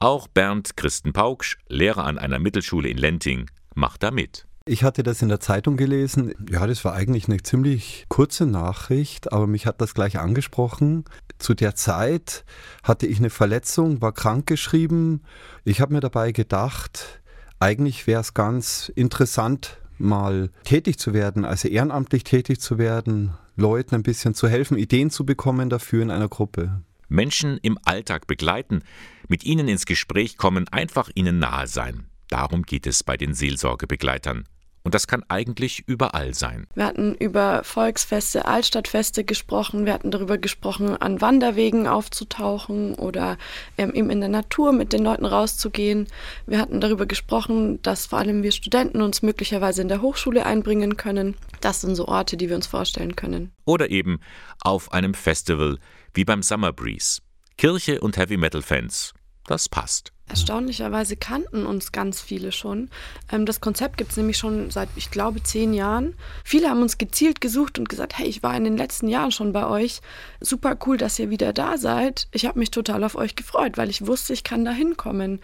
Auch 0.00 0.26
Bernd 0.26 0.76
Christen 0.76 1.12
Pauksch, 1.12 1.58
Lehrer 1.68 2.04
an 2.04 2.18
einer 2.18 2.38
Mittelschule 2.38 2.88
in 2.88 2.96
Lenting, 2.96 3.50
macht 3.74 4.02
da 4.02 4.10
mit. 4.10 4.46
Ich 4.64 4.84
hatte 4.84 5.02
das 5.02 5.20
in 5.22 5.28
der 5.28 5.40
Zeitung 5.40 5.76
gelesen. 5.76 6.32
Ja, 6.50 6.66
das 6.66 6.84
war 6.84 6.94
eigentlich 6.94 7.28
eine 7.28 7.42
ziemlich 7.42 8.06
kurze 8.08 8.46
Nachricht, 8.46 9.32
aber 9.32 9.46
mich 9.46 9.66
hat 9.66 9.80
das 9.80 9.92
gleich 9.92 10.18
angesprochen. 10.18 11.04
Zu 11.38 11.52
der 11.52 11.74
Zeit 11.74 12.44
hatte 12.82 13.06
ich 13.06 13.18
eine 13.18 13.30
Verletzung, 13.30 14.00
war 14.00 14.12
krankgeschrieben. 14.12 15.24
Ich 15.64 15.80
habe 15.80 15.92
mir 15.92 16.00
dabei 16.00 16.32
gedacht, 16.32 17.22
eigentlich 17.58 18.06
wäre 18.06 18.20
es 18.20 18.34
ganz 18.34 18.90
interessant, 18.94 19.81
mal 20.02 20.50
tätig 20.64 20.98
zu 20.98 21.14
werden, 21.14 21.44
also 21.44 21.68
ehrenamtlich 21.68 22.24
tätig 22.24 22.60
zu 22.60 22.78
werden, 22.78 23.32
Leuten 23.56 23.94
ein 23.94 24.02
bisschen 24.02 24.34
zu 24.34 24.48
helfen, 24.48 24.76
Ideen 24.76 25.10
zu 25.10 25.24
bekommen 25.24 25.70
dafür 25.70 26.02
in 26.02 26.10
einer 26.10 26.28
Gruppe. 26.28 26.82
Menschen 27.08 27.58
im 27.62 27.78
Alltag 27.84 28.26
begleiten, 28.26 28.82
mit 29.28 29.44
ihnen 29.44 29.68
ins 29.68 29.86
Gespräch 29.86 30.36
kommen, 30.36 30.66
einfach 30.68 31.10
ihnen 31.14 31.38
nahe 31.38 31.66
sein. 31.66 32.06
Darum 32.28 32.62
geht 32.62 32.86
es 32.86 33.04
bei 33.04 33.16
den 33.16 33.34
Seelsorgebegleitern. 33.34 34.44
Und 34.84 34.94
das 34.94 35.06
kann 35.06 35.22
eigentlich 35.28 35.84
überall 35.86 36.34
sein. 36.34 36.66
Wir 36.74 36.86
hatten 36.86 37.14
über 37.14 37.62
Volksfeste, 37.62 38.46
Altstadtfeste 38.46 39.22
gesprochen. 39.24 39.86
Wir 39.86 39.92
hatten 39.92 40.10
darüber 40.10 40.38
gesprochen, 40.38 40.96
an 40.96 41.20
Wanderwegen 41.20 41.86
aufzutauchen 41.86 42.94
oder 42.94 43.38
ähm, 43.78 43.94
eben 43.94 44.10
in 44.10 44.20
der 44.20 44.28
Natur 44.28 44.72
mit 44.72 44.92
den 44.92 45.04
Leuten 45.04 45.24
rauszugehen. 45.24 46.08
Wir 46.46 46.58
hatten 46.58 46.80
darüber 46.80 47.06
gesprochen, 47.06 47.80
dass 47.82 48.06
vor 48.06 48.18
allem 48.18 48.42
wir 48.42 48.52
Studenten 48.52 49.02
uns 49.02 49.22
möglicherweise 49.22 49.82
in 49.82 49.88
der 49.88 50.02
Hochschule 50.02 50.44
einbringen 50.44 50.96
können. 50.96 51.36
Das 51.60 51.80
sind 51.80 51.94
so 51.94 52.08
Orte, 52.08 52.36
die 52.36 52.48
wir 52.48 52.56
uns 52.56 52.66
vorstellen 52.66 53.14
können. 53.14 53.52
Oder 53.64 53.90
eben 53.90 54.18
auf 54.60 54.92
einem 54.92 55.14
Festival 55.14 55.78
wie 56.14 56.24
beim 56.24 56.42
Summer 56.42 56.72
Breeze. 56.72 57.20
Kirche 57.56 58.00
und 58.00 58.16
Heavy 58.16 58.36
Metal 58.36 58.62
Fans. 58.62 59.14
Das 59.46 59.68
passt. 59.68 60.12
Erstaunlicherweise 60.32 61.14
kannten 61.14 61.66
uns 61.66 61.92
ganz 61.92 62.22
viele 62.22 62.52
schon. 62.52 62.88
Ähm, 63.30 63.44
das 63.44 63.60
Konzept 63.60 63.98
gibt 63.98 64.12
es 64.12 64.16
nämlich 64.16 64.38
schon 64.38 64.70
seit, 64.70 64.88
ich 64.96 65.10
glaube, 65.10 65.42
zehn 65.42 65.74
Jahren. 65.74 66.14
Viele 66.42 66.70
haben 66.70 66.80
uns 66.80 66.96
gezielt 66.96 67.42
gesucht 67.42 67.78
und 67.78 67.90
gesagt, 67.90 68.18
hey, 68.18 68.26
ich 68.26 68.42
war 68.42 68.56
in 68.56 68.64
den 68.64 68.78
letzten 68.78 69.08
Jahren 69.08 69.30
schon 69.30 69.52
bei 69.52 69.66
euch. 69.66 70.00
Super 70.40 70.78
cool, 70.86 70.96
dass 70.96 71.18
ihr 71.18 71.28
wieder 71.28 71.52
da 71.52 71.76
seid. 71.76 72.28
Ich 72.32 72.46
habe 72.46 72.58
mich 72.58 72.70
total 72.70 73.04
auf 73.04 73.14
euch 73.14 73.36
gefreut, 73.36 73.76
weil 73.76 73.90
ich 73.90 74.06
wusste, 74.06 74.32
ich 74.32 74.42
kann 74.42 74.64
da 74.64 74.70
hinkommen. 74.70 75.38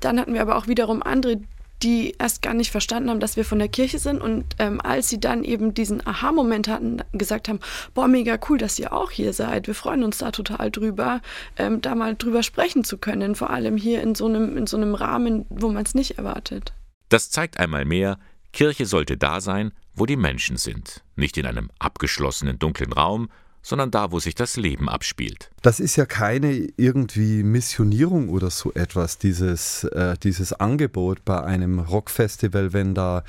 Dann 0.00 0.20
hatten 0.20 0.34
wir 0.34 0.42
aber 0.42 0.56
auch 0.56 0.66
wiederum 0.66 1.02
andere, 1.02 1.40
die 1.82 2.14
erst 2.18 2.42
gar 2.42 2.54
nicht 2.54 2.70
verstanden 2.70 3.10
haben, 3.10 3.20
dass 3.20 3.36
wir 3.36 3.44
von 3.44 3.58
der 3.58 3.68
Kirche 3.68 3.98
sind. 3.98 4.20
Und 4.20 4.44
ähm, 4.58 4.80
als 4.80 5.08
sie 5.08 5.20
dann 5.20 5.44
eben 5.44 5.74
diesen 5.74 6.06
Aha-Moment 6.06 6.68
hatten, 6.68 7.02
gesagt 7.12 7.48
haben, 7.48 7.60
boah, 7.92 8.08
mega 8.08 8.38
cool, 8.48 8.58
dass 8.58 8.78
ihr 8.78 8.92
auch 8.92 9.10
hier 9.10 9.32
seid. 9.32 9.66
Wir 9.66 9.74
freuen 9.74 10.02
uns 10.02 10.18
da 10.18 10.30
total 10.30 10.70
drüber, 10.70 11.20
ähm, 11.56 11.80
da 11.80 11.94
mal 11.94 12.14
drüber 12.14 12.42
sprechen 12.42 12.84
zu 12.84 12.98
können. 12.98 13.34
Vor 13.34 13.50
allem 13.50 13.76
hier 13.76 14.02
in 14.02 14.14
so 14.14 14.26
einem, 14.26 14.56
in 14.56 14.66
so 14.66 14.76
einem 14.76 14.94
Rahmen, 14.94 15.46
wo 15.50 15.68
man 15.68 15.84
es 15.84 15.94
nicht 15.94 16.18
erwartet. 16.18 16.72
Das 17.08 17.30
zeigt 17.30 17.58
einmal 17.58 17.84
mehr, 17.84 18.18
Kirche 18.52 18.86
sollte 18.86 19.16
da 19.16 19.40
sein, 19.40 19.72
wo 19.94 20.06
die 20.06 20.16
Menschen 20.16 20.56
sind, 20.56 21.02
nicht 21.16 21.36
in 21.36 21.46
einem 21.46 21.70
abgeschlossenen 21.78 22.58
dunklen 22.58 22.92
Raum, 22.92 23.28
sondern 23.64 23.90
da, 23.90 24.12
wo 24.12 24.20
sich 24.20 24.34
das 24.34 24.56
Leben 24.56 24.88
abspielt. 24.88 25.50
Das 25.62 25.80
ist 25.80 25.96
ja 25.96 26.04
keine 26.04 26.68
irgendwie 26.76 27.42
Missionierung 27.42 28.28
oder 28.28 28.50
so 28.50 28.72
etwas, 28.74 29.18
dieses, 29.18 29.84
äh, 29.84 30.16
dieses 30.22 30.52
Angebot 30.52 31.24
bei 31.24 31.42
einem 31.42 31.80
Rockfestival, 31.80 32.74
wenn 32.74 32.94
da 32.94 33.24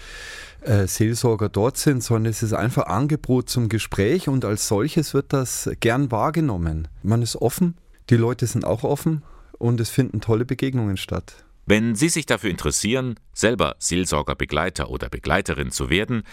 äh, 0.61 0.87
Seelsorger 0.87 1.47
dort 1.47 1.77
sind, 1.77 2.03
sondern 2.03 2.29
es 2.29 2.43
ist 2.43 2.53
einfach 2.53 2.87
Angebot 2.87 3.49
zum 3.49 3.69
Gespräch 3.69 4.27
und 4.27 4.43
als 4.43 4.67
solches 4.67 5.13
wird 5.13 5.31
das 5.31 5.71
gern 5.79 6.11
wahrgenommen. 6.11 6.89
Man 7.01 7.21
ist 7.21 7.37
offen, 7.37 7.77
die 8.09 8.17
Leute 8.17 8.45
sind 8.45 8.65
auch 8.65 8.83
offen 8.83 9.23
und 9.57 9.79
es 9.79 9.89
finden 9.89 10.19
tolle 10.19 10.43
Begegnungen 10.43 10.97
statt. 10.97 11.45
Wenn 11.65 11.95
Sie 11.95 12.09
sich 12.09 12.25
dafür 12.25 12.49
interessieren, 12.51 13.15
selber 13.33 13.75
Seelsorgerbegleiter 13.79 14.89
oder 14.89 15.09
Begleiterin 15.09 15.71
zu 15.71 15.89
werden, 15.89 16.23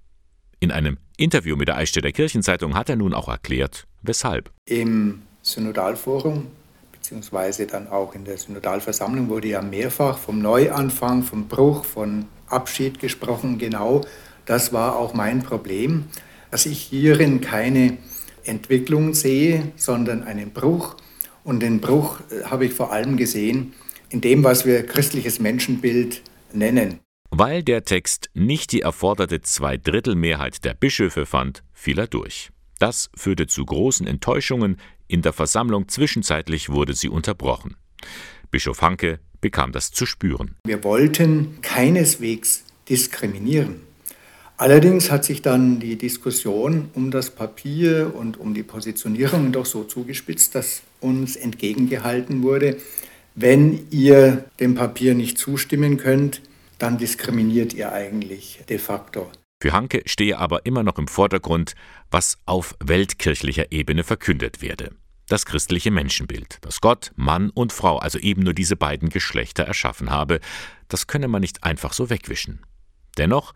In 0.60 0.72
einem 0.72 1.00
Interview 1.18 1.56
mit 1.56 1.68
der 1.68 1.78
Eichstätter 1.78 2.12
Kirchenzeitung 2.12 2.76
hat 2.76 2.90
er 2.90 2.96
nun 2.96 3.14
auch 3.16 3.28
erklärt, 3.28 3.88
weshalb. 4.04 4.52
Im 4.66 5.24
Synodalforum 5.42 6.48
beziehungsweise 6.92 7.68
dann 7.68 7.88
auch 7.88 8.16
in 8.16 8.24
der 8.24 8.38
Synodalversammlung 8.38 9.30
wurde 9.30 9.50
ja 9.50 9.62
mehrfach 9.62 10.18
vom 10.18 10.42
Neuanfang, 10.42 11.24
vom 11.24 11.48
Bruch, 11.48 11.84
von 11.84 12.28
Abschied 12.48 13.00
gesprochen. 13.00 13.58
Genau 13.58 14.06
das 14.46 14.72
war 14.72 14.96
auch 14.96 15.14
mein 15.14 15.42
Problem 15.42 16.06
dass 16.54 16.68
ich 16.68 16.84
hierin 16.84 17.42
keine 17.42 17.98
Entwicklung 18.44 19.16
sehe, 19.16 19.72
sondern 19.76 20.22
einen 20.22 20.52
Bruch. 20.52 20.96
Und 21.44 21.62
den 21.62 21.82
Bruch 21.82 22.20
äh, 22.30 22.44
habe 22.44 22.68
ich 22.68 22.74
vor 22.74 22.92
allem 22.92 23.18
gesehen 23.18 23.74
in 24.10 24.22
dem, 24.22 24.44
was 24.44 24.64
wir 24.64 24.86
christliches 24.86 25.40
Menschenbild 25.40 26.22
nennen. 26.54 27.00
Weil 27.32 27.64
der 27.64 27.86
Text 27.86 28.30
nicht 28.36 28.72
die 28.72 28.82
erforderte 28.82 29.42
Zweidrittelmehrheit 29.42 30.64
der 30.64 30.76
Bischöfe 30.76 31.26
fand, 31.26 31.64
fiel 31.74 31.98
er 31.98 32.06
durch. 32.06 32.52
Das 32.78 33.10
führte 33.16 33.48
zu 33.48 33.66
großen 33.66 34.06
Enttäuschungen. 34.06 34.78
In 35.08 35.24
der 35.24 35.34
Versammlung 35.34 35.88
zwischenzeitlich 35.88 36.70
wurde 36.70 36.94
sie 36.94 37.10
unterbrochen. 37.10 37.78
Bischof 38.52 38.84
Hanke 38.84 39.20
bekam 39.42 39.72
das 39.72 39.90
zu 39.90 40.06
spüren. 40.06 40.54
Wir 40.68 40.84
wollten 40.84 41.60
keineswegs 41.64 42.64
diskriminieren. 42.88 43.82
Allerdings 44.64 45.12
hat 45.12 45.26
sich 45.26 45.42
dann 45.42 45.82
die 45.82 45.98
Diskussion 45.98 46.90
um 46.94 47.12
das 47.12 47.32
Papier 47.32 48.14
und 48.16 48.40
um 48.40 48.54
die 48.54 48.64
Positionierung 48.64 49.52
doch 49.52 49.66
so 49.66 49.84
zugespitzt, 49.84 50.56
dass 50.56 50.84
uns 51.02 51.36
entgegengehalten 51.36 52.44
wurde, 52.44 52.78
wenn 53.36 53.86
ihr 53.92 54.46
dem 54.62 54.74
Papier 54.76 55.16
nicht 55.16 55.38
zustimmen 55.38 55.98
könnt, 55.98 56.42
dann 56.80 56.98
diskriminiert 56.98 57.74
ihr 57.74 57.92
eigentlich 57.92 58.62
de 58.70 58.78
facto. 58.78 59.30
Für 59.62 59.74
Hanke 59.74 60.02
stehe 60.06 60.38
aber 60.38 60.66
immer 60.66 60.84
noch 60.84 60.98
im 60.98 61.10
Vordergrund, 61.10 61.74
was 62.10 62.38
auf 62.46 62.74
weltkirchlicher 62.82 63.70
Ebene 63.74 64.06
verkündet 64.06 64.62
werde. 64.62 64.92
Das 65.28 65.46
christliche 65.46 65.92
Menschenbild, 65.92 66.60
das 66.62 66.80
Gott, 66.80 67.12
Mann 67.18 67.50
und 67.50 67.74
Frau, 67.74 67.98
also 67.98 68.18
eben 68.18 68.44
nur 68.44 68.54
diese 68.54 68.78
beiden 68.78 69.10
Geschlechter 69.10 69.66
erschaffen 69.66 70.10
habe, 70.10 70.40
das 70.88 71.08
könne 71.08 71.28
man 71.28 71.42
nicht 71.42 71.66
einfach 71.66 71.92
so 71.92 72.10
wegwischen. 72.10 72.62
Dennoch, 73.18 73.54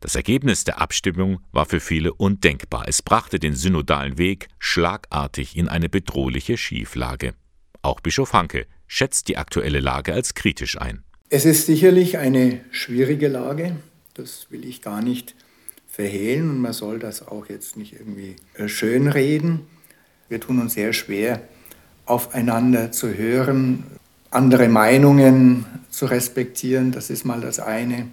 das 0.00 0.14
Ergebnis 0.14 0.64
der 0.64 0.80
Abstimmung 0.80 1.40
war 1.50 1.66
für 1.66 1.80
viele 1.80 2.12
undenkbar. 2.14 2.84
Es 2.86 3.02
brachte 3.02 3.38
den 3.38 3.54
synodalen 3.54 4.18
Weg 4.18 4.48
schlagartig 4.58 5.56
in 5.56 5.68
eine 5.68 5.88
bedrohliche 5.88 6.56
Schieflage. 6.56 7.34
Auch 7.82 8.00
Bischof 8.00 8.32
Hanke 8.32 8.66
schätzt 8.86 9.28
die 9.28 9.36
aktuelle 9.36 9.80
Lage 9.80 10.12
als 10.12 10.34
kritisch 10.34 10.80
ein. 10.80 11.02
Es 11.30 11.44
ist 11.44 11.66
sicherlich 11.66 12.18
eine 12.18 12.60
schwierige 12.70 13.28
Lage, 13.28 13.76
das 14.14 14.46
will 14.50 14.64
ich 14.64 14.82
gar 14.82 15.02
nicht 15.02 15.34
verhehlen 15.86 16.48
und 16.50 16.60
man 16.60 16.72
soll 16.72 16.98
das 16.98 17.26
auch 17.26 17.48
jetzt 17.48 17.76
nicht 17.76 17.92
irgendwie 17.92 18.36
äh, 18.54 18.68
schönreden. 18.68 19.60
Wir 20.28 20.40
tun 20.40 20.60
uns 20.60 20.74
sehr 20.74 20.92
schwer, 20.92 21.42
aufeinander 22.06 22.92
zu 22.92 23.14
hören, 23.14 23.84
andere 24.30 24.68
Meinungen 24.68 25.66
zu 25.90 26.06
respektieren, 26.06 26.92
das 26.92 27.10
ist 27.10 27.24
mal 27.24 27.40
das 27.40 27.58
eine. 27.58 28.08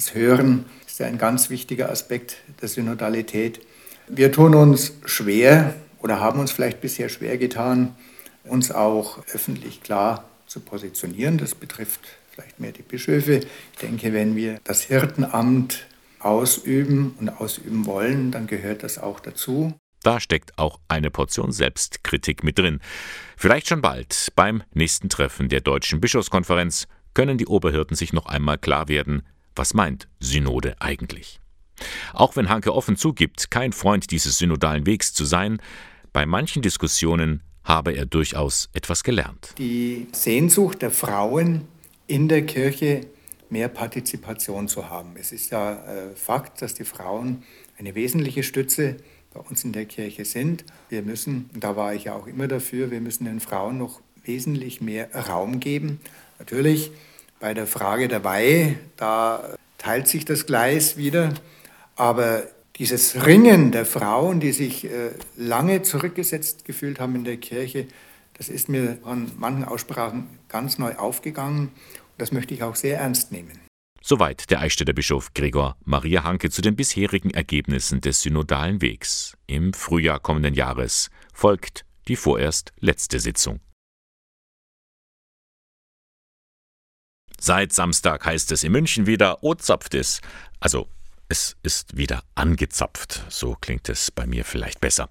Das 0.00 0.14
Hören 0.14 0.64
ist 0.86 1.02
ein 1.02 1.18
ganz 1.18 1.50
wichtiger 1.50 1.90
Aspekt 1.90 2.38
der 2.62 2.70
Synodalität. 2.70 3.60
Wir 4.08 4.32
tun 4.32 4.54
uns 4.54 4.94
schwer 5.04 5.74
oder 5.98 6.18
haben 6.20 6.40
uns 6.40 6.52
vielleicht 6.52 6.80
bisher 6.80 7.10
schwer 7.10 7.36
getan, 7.36 7.94
uns 8.44 8.72
auch 8.72 9.18
öffentlich 9.34 9.82
klar 9.82 10.24
zu 10.46 10.60
positionieren. 10.60 11.36
Das 11.36 11.54
betrifft 11.54 12.00
vielleicht 12.30 12.60
mehr 12.60 12.72
die 12.72 12.80
Bischöfe. 12.80 13.40
Ich 13.72 13.78
denke, 13.82 14.14
wenn 14.14 14.36
wir 14.36 14.58
das 14.64 14.84
Hirtenamt 14.84 15.86
ausüben 16.18 17.14
und 17.20 17.28
ausüben 17.28 17.84
wollen, 17.84 18.30
dann 18.30 18.46
gehört 18.46 18.82
das 18.82 18.96
auch 18.96 19.20
dazu. 19.20 19.74
Da 20.02 20.18
steckt 20.18 20.56
auch 20.58 20.80
eine 20.88 21.10
Portion 21.10 21.52
Selbstkritik 21.52 22.42
mit 22.42 22.58
drin. 22.58 22.80
Vielleicht 23.36 23.68
schon 23.68 23.82
bald 23.82 24.32
beim 24.34 24.62
nächsten 24.72 25.10
Treffen 25.10 25.50
der 25.50 25.60
Deutschen 25.60 26.00
Bischofskonferenz 26.00 26.88
können 27.12 27.36
die 27.36 27.46
Oberhirten 27.46 27.96
sich 27.96 28.14
noch 28.14 28.24
einmal 28.24 28.56
klar 28.56 28.88
werden, 28.88 29.24
was 29.54 29.74
meint 29.74 30.08
Synode 30.20 30.76
eigentlich? 30.80 31.40
Auch 32.12 32.36
wenn 32.36 32.48
Hanke 32.48 32.74
offen 32.74 32.96
zugibt, 32.96 33.50
kein 33.50 33.72
Freund 33.72 34.10
dieses 34.10 34.38
synodalen 34.38 34.86
Wegs 34.86 35.12
zu 35.12 35.24
sein, 35.24 35.60
bei 36.12 36.26
manchen 36.26 36.62
Diskussionen 36.62 37.42
habe 37.64 37.92
er 37.92 38.06
durchaus 38.06 38.68
etwas 38.72 39.04
gelernt. 39.04 39.54
Die 39.58 40.08
Sehnsucht 40.12 40.82
der 40.82 40.90
Frauen 40.90 41.68
in 42.06 42.28
der 42.28 42.44
Kirche 42.44 43.06
mehr 43.48 43.68
Partizipation 43.68 44.68
zu 44.68 44.88
haben. 44.88 45.14
Es 45.16 45.32
ist 45.32 45.50
ja 45.50 45.74
äh, 45.74 46.14
Fakt, 46.14 46.62
dass 46.62 46.74
die 46.74 46.84
Frauen 46.84 47.42
eine 47.78 47.94
wesentliche 47.94 48.42
Stütze 48.42 48.96
bei 49.32 49.40
uns 49.40 49.64
in 49.64 49.72
der 49.72 49.86
Kirche 49.86 50.24
sind. 50.24 50.64
Wir 50.88 51.02
müssen, 51.02 51.50
da 51.54 51.76
war 51.76 51.94
ich 51.94 52.04
ja 52.04 52.14
auch 52.14 52.26
immer 52.26 52.48
dafür, 52.48 52.90
wir 52.90 53.00
müssen 53.00 53.24
den 53.24 53.40
Frauen 53.40 53.78
noch 53.78 54.00
wesentlich 54.24 54.80
mehr 54.80 55.14
Raum 55.14 55.60
geben. 55.60 56.00
Natürlich 56.38 56.90
bei 57.40 57.54
der 57.54 57.66
Frage 57.66 58.06
der 58.06 58.22
Weihe, 58.22 58.78
da 58.96 59.56
teilt 59.78 60.06
sich 60.06 60.24
das 60.24 60.46
Gleis 60.46 60.96
wieder, 60.96 61.34
aber 61.96 62.44
dieses 62.76 63.26
Ringen 63.26 63.72
der 63.72 63.86
Frauen, 63.86 64.40
die 64.40 64.52
sich 64.52 64.84
äh, 64.84 65.10
lange 65.36 65.82
zurückgesetzt 65.82 66.64
gefühlt 66.64 67.00
haben 67.00 67.16
in 67.16 67.24
der 67.24 67.38
Kirche, 67.38 67.86
das 68.34 68.48
ist 68.48 68.68
mir 68.68 68.98
von 69.02 69.30
manchen 69.38 69.64
Aussprachen 69.64 70.26
ganz 70.48 70.78
neu 70.78 70.94
aufgegangen 70.96 71.68
und 71.68 72.18
das 72.18 72.32
möchte 72.32 72.54
ich 72.54 72.62
auch 72.62 72.76
sehr 72.76 72.98
ernst 72.98 73.32
nehmen. 73.32 73.58
Soweit 74.02 74.50
der 74.50 74.60
Eichstätter 74.60 74.94
Bischof 74.94 75.34
Gregor 75.34 75.76
Maria 75.84 76.24
Hanke 76.24 76.48
zu 76.48 76.62
den 76.62 76.74
bisherigen 76.74 77.30
Ergebnissen 77.30 78.00
des 78.00 78.22
synodalen 78.22 78.80
Wegs. 78.80 79.36
Im 79.46 79.74
Frühjahr 79.74 80.20
kommenden 80.20 80.54
Jahres 80.54 81.10
folgt 81.34 81.84
die 82.08 82.16
vorerst 82.16 82.72
letzte 82.80 83.20
Sitzung. 83.20 83.60
Seit 87.42 87.72
Samstag 87.72 88.26
heißt 88.26 88.52
es 88.52 88.64
in 88.64 88.72
München 88.72 89.06
wieder, 89.06 89.42
O 89.42 89.54
zapft 89.54 89.94
es. 89.94 90.20
Also 90.60 90.88
es 91.30 91.56
ist 91.62 91.96
wieder 91.96 92.22
angezapft. 92.34 93.24
So 93.30 93.56
klingt 93.58 93.88
es 93.88 94.10
bei 94.10 94.26
mir 94.26 94.44
vielleicht 94.44 94.80
besser. 94.80 95.08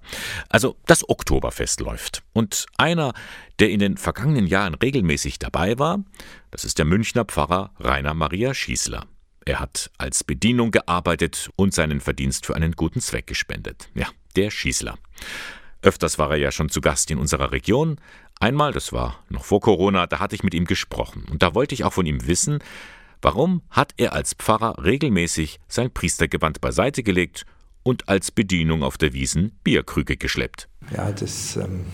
Also 0.48 0.76
das 0.86 1.08
Oktoberfest 1.08 1.80
läuft. 1.80 2.22
Und 2.32 2.66
einer, 2.76 3.14
der 3.58 3.70
in 3.70 3.80
den 3.80 3.96
vergangenen 3.96 4.46
Jahren 4.46 4.74
regelmäßig 4.74 5.40
dabei 5.40 5.78
war, 5.80 6.04
das 6.52 6.64
ist 6.64 6.78
der 6.78 6.84
Münchner 6.84 7.24
Pfarrer 7.24 7.72
Rainer 7.80 8.14
Maria 8.14 8.54
Schießler. 8.54 9.06
Er 9.44 9.58
hat 9.58 9.90
als 9.98 10.22
Bedienung 10.22 10.70
gearbeitet 10.70 11.50
und 11.56 11.74
seinen 11.74 12.00
Verdienst 12.00 12.46
für 12.46 12.54
einen 12.54 12.72
guten 12.72 13.00
Zweck 13.00 13.26
gespendet. 13.26 13.88
Ja, 13.94 14.06
der 14.36 14.52
Schießler. 14.52 14.98
Öfters 15.82 16.18
war 16.18 16.30
er 16.30 16.36
ja 16.36 16.52
schon 16.52 16.68
zu 16.68 16.80
Gast 16.80 17.10
in 17.10 17.18
unserer 17.18 17.50
Region. 17.50 17.96
Einmal, 18.40 18.72
das 18.72 18.92
war 18.92 19.22
noch 19.28 19.44
vor 19.44 19.60
Corona, 19.60 20.06
da 20.06 20.18
hatte 20.18 20.34
ich 20.34 20.42
mit 20.42 20.54
ihm 20.54 20.64
gesprochen. 20.64 21.26
Und 21.30 21.42
da 21.42 21.54
wollte 21.54 21.74
ich 21.74 21.84
auch 21.84 21.92
von 21.92 22.06
ihm 22.06 22.26
wissen, 22.26 22.58
Warum 23.22 23.60
hat 23.68 23.92
er 23.98 24.14
als 24.14 24.32
Pfarrer 24.34 24.82
regelmäßig 24.82 25.60
sein 25.68 25.92
Priestergewand 25.92 26.60
beiseite 26.60 27.02
gelegt 27.02 27.44
und 27.82 28.08
als 28.08 28.30
Bedienung 28.30 28.82
auf 28.82 28.96
der 28.96 29.12
Wiesen 29.12 29.52
Bierkrüge 29.62 30.16
geschleppt? 30.16 30.68
Ja, 30.96 31.12
das, 31.12 31.56
ähm, 31.56 31.84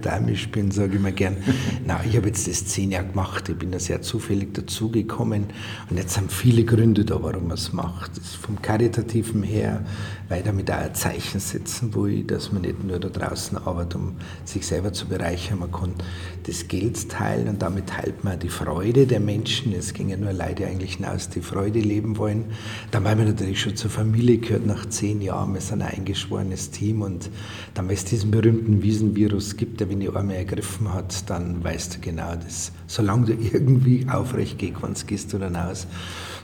damisch 0.00 0.48
bin, 0.50 0.70
sage 0.70 0.96
ich 0.96 1.00
mir 1.00 1.12
gern, 1.12 1.36
na, 1.86 2.00
ich 2.04 2.16
habe 2.16 2.28
jetzt 2.28 2.48
das 2.48 2.66
zehn 2.66 2.92
Jahre 2.92 3.06
gemacht, 3.08 3.48
ich 3.48 3.56
bin 3.56 3.72
da 3.72 3.78
sehr 3.78 4.02
zufällig 4.02 4.54
dazugekommen 4.54 5.46
und 5.90 5.96
jetzt 5.96 6.16
haben 6.16 6.28
viele 6.28 6.64
Gründe 6.64 7.04
da, 7.04 7.22
warum 7.22 7.48
man 7.48 7.56
es 7.56 7.72
macht. 7.72 8.12
Vom 8.40 8.60
Karitativen 8.62 9.42
her, 9.42 9.84
weil 10.28 10.42
damit 10.42 10.70
auch 10.70 10.76
ein 10.76 10.94
Zeichen 10.94 11.40
setzen 11.40 11.94
will, 11.94 12.24
dass 12.24 12.52
man 12.52 12.62
nicht 12.62 12.82
nur 12.82 12.98
da 12.98 13.08
draußen 13.08 13.58
arbeitet, 13.58 13.96
um 13.96 14.16
sich 14.44 14.66
selber 14.66 14.92
zu 14.92 15.06
bereichern, 15.06 15.58
man 15.58 15.70
kann 15.70 15.94
das 16.44 16.68
Geld 16.68 17.08
teilen 17.08 17.48
und 17.48 17.62
damit 17.62 17.88
teilt 17.88 18.24
man 18.24 18.38
die 18.38 18.48
Freude 18.48 19.06
der 19.06 19.20
Menschen. 19.20 19.72
Es 19.72 19.92
ging 19.92 20.08
ja 20.08 20.16
nur 20.16 20.32
Leute 20.32 20.66
eigentlich 20.66 20.96
hinaus, 20.96 21.28
die 21.28 21.40
Freude 21.40 21.80
leben 21.80 22.16
wollen. 22.18 22.46
Dann, 22.90 23.04
weil 23.04 23.16
man 23.16 23.26
natürlich 23.26 23.60
schon 23.60 23.76
zur 23.76 23.90
Familie 23.90 24.38
gehört 24.38 24.66
nach 24.66 24.86
zehn 24.86 25.20
Jahren, 25.20 25.54
wir 25.54 25.60
sind 25.60 25.82
ein 25.82 25.96
eingeschworenes 25.96 26.70
Team 26.70 27.02
und 27.02 27.30
dann, 27.74 27.90
es 27.90 28.04
diesen 28.04 28.30
berühmten 28.30 28.82
Wiesenvirus 28.96 29.56
gibt, 29.58 29.80
der 29.80 29.90
wenn 29.90 30.00
die 30.00 30.08
Arme 30.08 30.36
ergriffen 30.36 30.92
hat, 30.94 31.28
dann 31.28 31.62
weißt 31.62 31.96
du 31.96 32.00
genau, 32.00 32.34
dass 32.34 32.72
solange 32.86 33.26
du 33.26 33.32
irgendwie 33.34 34.06
aufrecht 34.08 34.58
kannst, 34.80 35.06
gehst 35.06 35.34
du 35.34 35.38
dann 35.38 35.54
aus. 35.54 35.86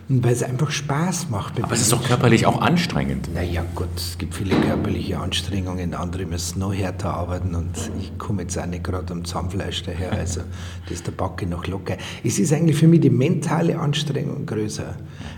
Und 0.08 0.22
weil 0.22 0.32
es 0.32 0.42
einfach 0.42 0.70
Spaß 0.70 1.30
macht. 1.30 1.62
Aber 1.62 1.72
es 1.72 1.80
ist 1.82 1.92
doch 1.92 2.04
körperlich 2.04 2.44
auch 2.44 2.60
anstrengend. 2.60 3.32
Naja, 3.32 3.64
Gott, 3.74 3.88
es 3.96 4.18
gibt 4.18 4.34
viele 4.34 4.54
körperliche 4.56 5.18
Anstrengungen. 5.18 5.94
Andere 5.94 6.26
müssen 6.26 6.58
noch 6.58 6.74
härter 6.74 7.14
arbeiten 7.14 7.54
und 7.54 7.70
ich 7.98 8.18
komme 8.18 8.42
jetzt 8.42 8.58
auch 8.58 8.66
nicht 8.66 8.84
gerade 8.84 9.10
am 9.12 9.24
Zahnfleisch 9.24 9.84
daher. 9.84 10.12
Also, 10.12 10.42
das 10.84 10.98
ist 10.98 11.06
der 11.06 11.12
Backe 11.12 11.46
noch 11.46 11.66
locker. 11.66 11.96
Es 12.22 12.38
ist 12.38 12.52
eigentlich 12.52 12.76
für 12.76 12.88
mich 12.88 13.00
die 13.00 13.10
mentale 13.10 13.78
Anstrengung 13.78 14.44
größer. 14.44 14.96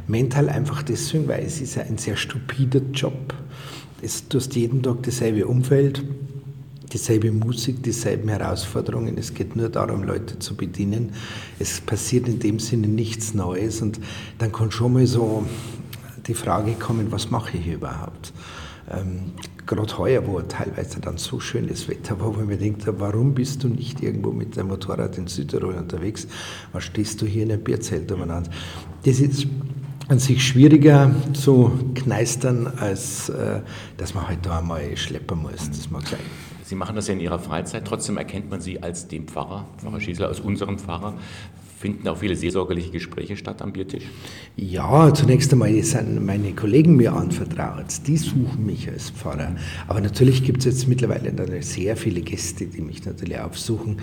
Mental 0.09 0.49
einfach 0.49 0.83
deswegen, 0.83 1.29
weil 1.29 1.45
es 1.45 1.61
ist 1.61 1.79
ein 1.79 1.99
sehr 1.99 2.17
stupider 2.17 2.81
Job. 2.93 3.35
Es, 4.03 4.27
du 4.29 4.39
hast 4.39 4.57
jeden 4.57 4.83
Tag 4.83 5.03
dasselbe 5.05 5.47
Umfeld 5.47 6.03
dieselbe 6.93 7.33
Musik, 7.33 7.83
dieselben 7.83 8.29
Herausforderungen. 8.29 9.17
Es 9.19 9.35
geht 9.35 9.57
nur 9.57 9.69
darum, 9.69 10.03
Leute 10.03 10.39
zu 10.39 10.57
bedienen. 10.57 11.13
Es 11.59 11.81
passiert 11.81 12.29
in 12.29 12.39
dem 12.39 12.59
Sinne 12.59 12.89
nichts 12.89 13.35
Neues 13.35 13.83
und 13.83 14.01
dann 14.39 14.53
kann 14.53 14.71
schon 14.71 14.93
mal 14.93 15.07
so 15.07 15.45
die 16.27 16.35
Frage 16.35 16.73
kommen, 16.73 17.11
was 17.11 17.31
mache 17.31 17.57
ich 17.57 17.65
hier 17.65 17.75
überhaupt? 17.75 18.33
Ähm, 18.91 19.33
Gerade 19.67 19.97
heuer, 19.97 20.27
wo 20.27 20.41
teilweise 20.43 21.01
dann 21.01 21.17
so 21.17 21.41
schönes 21.41 21.89
Wetter 21.89 22.21
war, 22.21 22.37
wo 22.37 22.43
ich 22.43 22.47
mir 22.47 22.59
denkt, 22.59 22.85
warum 22.87 23.33
bist 23.35 23.65
du 23.65 23.69
nicht 23.69 24.03
irgendwo 24.03 24.31
mit 24.31 24.59
deinem 24.59 24.69
Motorrad 24.69 25.17
in 25.17 25.27
Südtirol 25.27 25.75
unterwegs? 25.75 26.27
Was 26.73 26.85
stehst 26.85 27.23
du 27.23 27.27
hier 27.27 27.45
in 27.45 27.53
einem 27.53 27.65
Bierzelt 27.65 28.13
umeinander? 28.13 28.51
Das 29.05 29.21
ist 29.21 29.47
an 30.09 30.19
sich 30.19 30.47
schwieriger 30.47 31.15
zu 31.33 31.73
kneistern, 31.95 32.67
als 32.77 33.31
äh, 33.31 33.61
dass 33.97 34.15
man 34.15 34.29
halt 34.29 34.45
da 34.45 34.59
einmal 34.59 34.95
schleppen 34.99 35.41
muss. 35.41 35.71
Das 35.71 35.91
mag 35.91 36.07
sein. 36.07 36.54
Sie 36.65 36.77
machen 36.77 36.97
das 36.97 37.09
ja 37.09 37.15
in 37.15 37.21
Ihrer 37.21 37.39
Freizeit, 37.39 37.85
trotzdem 37.87 38.17
erkennt 38.17 38.51
man 38.51 38.61
Sie 38.63 38.83
als 38.83 39.07
den 39.07 39.27
Pfarrer, 39.27 39.67
Pfarrer 39.79 40.01
Schießler, 40.01 40.29
als 40.29 40.41
unseren 40.41 40.79
Pfarrer. 40.79 41.15
Finden 41.79 42.09
auch 42.09 42.17
viele 42.17 42.35
seelsorgerliche 42.35 42.91
Gespräche 42.91 43.37
statt 43.37 43.61
am 43.61 43.75
Biertisch? 43.75 44.05
Ja, 44.57 45.13
zunächst 45.13 45.53
einmal 45.53 45.83
sind 45.83 46.25
meine 46.25 46.55
Kollegen 46.55 46.97
mir 46.97 47.13
anvertraut. 47.13 48.07
Die 48.07 48.17
suchen 48.17 48.65
mich 48.65 48.89
als 48.89 49.11
Pfarrer. 49.11 49.57
Aber 49.87 50.01
natürlich 50.01 50.43
gibt 50.43 50.61
es 50.61 50.65
jetzt 50.65 50.89
mittlerweile 50.89 51.63
sehr 51.63 51.99
viele 51.99 52.23
Gäste, 52.23 52.65
die 52.65 52.81
mich 52.81 53.05
natürlich 53.05 53.39
aufsuchen. 53.39 53.99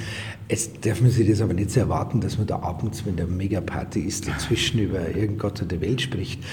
Es 0.47 0.79
darf 0.81 1.01
man 1.01 1.09
sich 1.09 1.27
das 1.27 1.41
aber 1.41 1.55
nicht 1.55 1.71
so 1.71 1.79
erwarten, 1.79 2.21
dass 2.21 2.37
man 2.37 2.45
da 2.45 2.59
abends, 2.59 3.03
wenn 3.07 3.15
der 3.15 3.25
Megaparty 3.25 4.01
ist, 4.01 4.27
dazwischen 4.27 4.79
über 4.79 5.15
irgend 5.15 5.39
Gott 5.39 5.63
der 5.67 5.81
Welt 5.81 6.01
spricht 6.01 6.43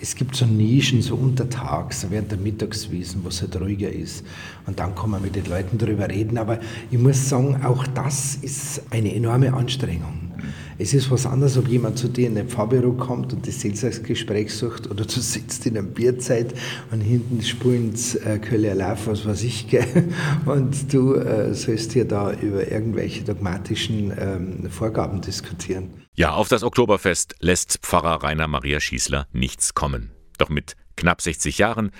es 0.00 0.14
gibt 0.14 0.36
so 0.36 0.46
Nischen, 0.46 1.02
so 1.02 1.14
untertags, 1.14 2.06
während 2.10 2.30
der 2.30 2.38
Mittagswiesen, 2.38 3.24
wo 3.24 3.28
es 3.28 3.40
halt 3.40 3.60
ruhiger 3.60 3.90
ist. 3.90 4.24
Und 4.66 4.78
dann 4.78 4.94
kann 4.94 5.10
man 5.10 5.22
mit 5.22 5.36
den 5.36 5.46
Leuten 5.46 5.78
darüber 5.78 6.08
reden. 6.08 6.38
Aber 6.38 6.58
ich 6.90 6.98
muss 6.98 7.28
sagen, 7.28 7.62
auch 7.64 7.86
das 7.88 8.36
ist 8.36 8.82
eine 8.90 9.14
enorme 9.14 9.52
Anstrengung. 9.52 10.26
Es 10.78 10.92
ist 10.92 11.10
was 11.10 11.24
anderes, 11.24 11.56
ob 11.56 11.68
jemand 11.68 11.98
zu 11.98 12.08
dir 12.08 12.26
in 12.26 12.36
ein 12.36 12.48
Fahrbüro 12.48 12.92
kommt 12.92 13.32
und 13.32 13.46
das 13.46 13.60
Seelsorgsgespräch 13.60 14.52
sucht 14.52 14.90
oder 14.90 15.04
du 15.04 15.20
sitzt 15.20 15.64
in 15.64 15.78
einer 15.78 15.86
Bierzeit 15.86 16.54
und 16.90 17.00
hinten 17.00 17.42
spulen 17.42 17.94
äh, 18.24 18.38
Kölle 18.38 18.74
Lauf, 18.74 19.06
was 19.06 19.24
weiß 19.24 19.42
ich, 19.44 19.68
gell? 19.68 19.86
und 20.44 20.92
du 20.92 21.14
äh, 21.14 21.54
sollst 21.54 21.94
dir 21.94 22.04
da 22.04 22.32
über 22.32 22.70
irgendwelche 22.70 23.24
dogmatischen 23.24 24.12
ähm, 24.18 24.70
Vorgaben 24.70 25.22
diskutieren. 25.22 26.05
Ja, 26.18 26.32
auf 26.32 26.48
das 26.48 26.62
Oktoberfest 26.62 27.34
lässt 27.40 27.80
Pfarrer 27.82 28.22
Rainer 28.22 28.48
Maria 28.48 28.80
Schießler 28.80 29.28
nichts 29.32 29.74
kommen. 29.74 30.12
Doch 30.38 30.48
mit 30.48 30.74
knapp 30.96 31.20
60 31.20 31.58
Jahren 31.58 31.90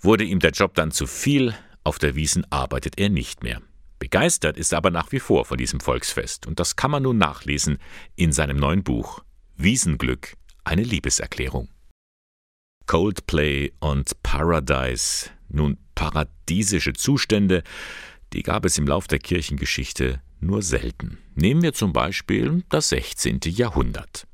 wurde 0.00 0.22
ihm 0.22 0.38
der 0.38 0.52
Job 0.52 0.74
dann 0.74 0.92
zu 0.92 1.08
viel, 1.08 1.52
auf 1.82 1.98
der 1.98 2.14
Wiesen 2.14 2.46
arbeitet 2.52 2.96
er 2.96 3.08
nicht 3.08 3.42
mehr. 3.42 3.60
Begeistert 3.98 4.56
ist 4.56 4.70
er 4.70 4.78
aber 4.78 4.92
nach 4.92 5.10
wie 5.10 5.18
vor 5.18 5.44
von 5.44 5.58
diesem 5.58 5.80
Volksfest 5.80 6.46
und 6.46 6.60
das 6.60 6.76
kann 6.76 6.92
man 6.92 7.02
nun 7.02 7.18
nachlesen 7.18 7.78
in 8.14 8.30
seinem 8.30 8.56
neuen 8.56 8.84
Buch 8.84 9.24
Wiesenglück, 9.56 10.34
eine 10.62 10.82
Liebeserklärung. 10.84 11.68
Coldplay 12.86 13.72
und 13.80 14.22
Paradise, 14.22 15.30
nun 15.48 15.78
paradiesische 15.96 16.92
Zustände, 16.92 17.64
die 18.32 18.44
gab 18.44 18.64
es 18.64 18.78
im 18.78 18.86
Lauf 18.86 19.08
der 19.08 19.18
Kirchengeschichte 19.18 20.20
nur 20.40 20.62
selten. 20.62 21.18
Nehmen 21.34 21.62
wir 21.62 21.72
zum 21.72 21.92
Beispiel 21.92 22.64
das 22.68 22.90
16. 22.90 23.40
Jahrhundert. 23.46 24.26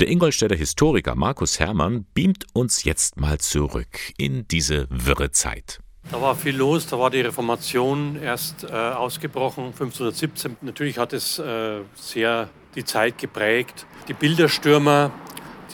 Der 0.00 0.08
Ingolstädter 0.08 0.56
Historiker 0.56 1.14
Markus 1.14 1.58
Hermann 1.58 2.06
beamt 2.14 2.46
uns 2.52 2.84
jetzt 2.84 3.20
mal 3.20 3.38
zurück 3.38 3.98
in 4.16 4.46
diese 4.48 4.86
wirre 4.90 5.30
Zeit. 5.32 5.80
Da 6.10 6.22
war 6.22 6.34
viel 6.36 6.56
los, 6.56 6.86
da 6.86 6.98
war 6.98 7.10
die 7.10 7.20
Reformation 7.20 8.16
erst 8.22 8.64
äh, 8.64 8.68
ausgebrochen, 8.68 9.66
1517. 9.66 10.56
Natürlich 10.62 10.96
hat 10.98 11.12
es 11.12 11.38
äh, 11.38 11.80
sehr 11.94 12.48
die 12.74 12.84
Zeit 12.84 13.18
geprägt. 13.18 13.86
Die 14.08 14.14
Bilderstürmer, 14.14 15.10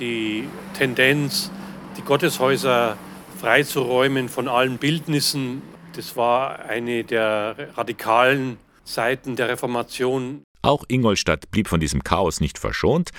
die 0.00 0.48
Tendenz, 0.76 1.52
die 1.96 2.02
Gotteshäuser 2.02 2.96
freizuräumen 3.40 4.28
von 4.28 4.48
allen 4.48 4.78
Bildnissen, 4.78 5.62
das 5.94 6.16
war 6.16 6.64
eine 6.64 7.04
der 7.04 7.68
radikalen 7.76 8.58
Seiten 8.84 9.36
der 9.36 9.48
Reformation. 9.48 10.44
Auch 10.62 10.84
Ingolstadt 10.88 11.50
blieb 11.50 11.68
von 11.68 11.80
diesem 11.80 12.04
Chaos 12.04 12.40
nicht 12.40 12.58
verschont. 12.58 13.10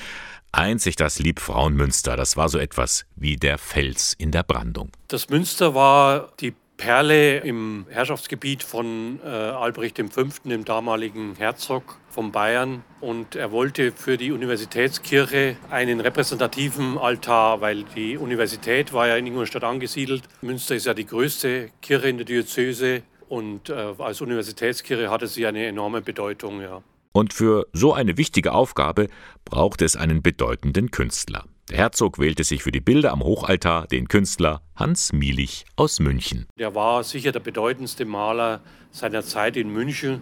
Einzig 0.52 0.96
das 0.96 1.20
Liebfrauenmünster, 1.20 2.16
das 2.16 2.38
war 2.38 2.48
so 2.48 2.58
etwas 2.58 3.06
wie 3.16 3.36
der 3.36 3.58
Fels 3.58 4.14
in 4.18 4.32
der 4.32 4.44
Brandung. 4.44 4.90
Das 5.10 5.30
Münster 5.30 5.76
war 5.76 6.32
die 6.40 6.54
Perle 6.78 7.38
im 7.40 7.86
Herrschaftsgebiet 7.90 8.64
von 8.64 9.20
äh, 9.24 9.28
Albrecht 9.28 9.98
V., 10.12 10.26
dem 10.44 10.66
damaligen 10.66 11.36
Herzog 11.36 11.98
von 12.10 12.32
Bayern. 12.32 12.84
Und 13.00 13.36
er 13.36 13.52
wollte 13.52 13.92
für 13.92 14.18
die 14.18 14.32
Universitätskirche 14.32 15.58
einen 15.70 16.02
repräsentativen 16.02 16.98
Altar, 16.98 17.62
weil 17.62 17.84
die 17.96 18.18
Universität 18.18 18.94
war 18.94 19.08
ja 19.08 19.16
in 19.16 19.28
Ingolstadt 19.28 19.64
angesiedelt. 19.64 20.24
Münster 20.42 20.76
ist 20.76 20.86
ja 20.86 20.94
die 20.94 21.06
größte 21.06 21.70
Kirche 21.82 22.10
in 22.10 22.18
der 22.18 22.26
Diözese 22.26 23.04
und 23.30 23.70
äh, 23.70 23.94
als 23.98 24.22
Universitätskirche 24.22 25.10
hatte 25.10 25.28
sie 25.28 25.46
eine 25.46 25.66
enorme 25.66 26.02
Bedeutung. 26.02 26.62
Ja. 26.62 26.82
Und 27.12 27.34
für 27.34 27.68
so 27.74 27.94
eine 27.94 28.18
wichtige 28.18 28.54
Aufgabe 28.54 29.08
braucht 29.46 29.82
es 29.82 29.96
einen 29.96 30.22
bedeutenden 30.22 30.92
Künstler. 30.92 31.46
Der 31.70 31.78
Herzog 31.78 32.20
wählte 32.20 32.44
sich 32.44 32.62
für 32.62 32.72
die 32.72 32.82
Bilder 32.82 33.12
am 33.12 33.24
Hochaltar 33.24 33.88
den 33.88 34.08
Künstler 34.08 34.62
Hans 34.76 35.14
Mielich 35.14 35.66
aus 35.76 36.00
München. 36.00 36.46
Der 36.60 36.76
war 36.76 37.04
sicher 37.04 37.32
der 37.32 37.40
bedeutendste 37.40 38.06
Maler 38.06 38.62
seiner 38.92 39.24
Zeit 39.24 39.58
in 39.58 39.70
München. 39.70 40.22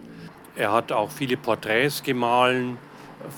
Er 0.56 0.72
hat 0.72 0.92
auch 0.92 1.12
viele 1.12 1.36
Porträts 1.36 2.04
gemahlen 2.04 2.78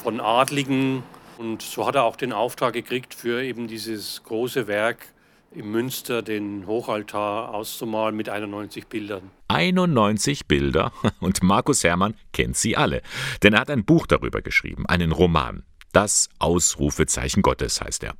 von 0.04 0.20
Adligen 0.20 1.04
und 1.38 1.62
so 1.62 1.88
hat 1.88 1.96
er 1.96 2.04
auch 2.04 2.16
den 2.16 2.34
Auftrag 2.34 2.74
gekriegt, 2.74 3.14
für 3.14 3.42
eben 3.42 3.68
dieses 3.68 4.22
große 4.24 4.68
Werk 4.68 5.08
im 5.56 5.72
Münster 5.72 6.22
den 6.22 6.68
Hochaltar 6.68 7.54
auszumalen 7.54 8.16
mit 8.16 8.30
91 8.30 8.88
Bildern. 8.88 9.32
91 9.48 10.48
Bilder 10.48 10.92
und 11.20 11.42
Markus 11.44 11.84
Hermann 11.84 12.16
kennt 12.34 12.58
sie 12.58 12.76
alle, 12.76 13.02
denn 13.44 13.54
er 13.54 13.62
hat 13.62 13.70
ein 13.70 13.86
Buch 13.86 14.08
darüber 14.08 14.42
geschrieben, 14.42 14.86
einen 14.88 15.12
Roman. 15.12 15.64
Das 15.92 16.30
Ausrufezeichen 16.40 17.42
Gottes 17.42 17.82
heißt 17.82 18.04
er. 18.04 18.16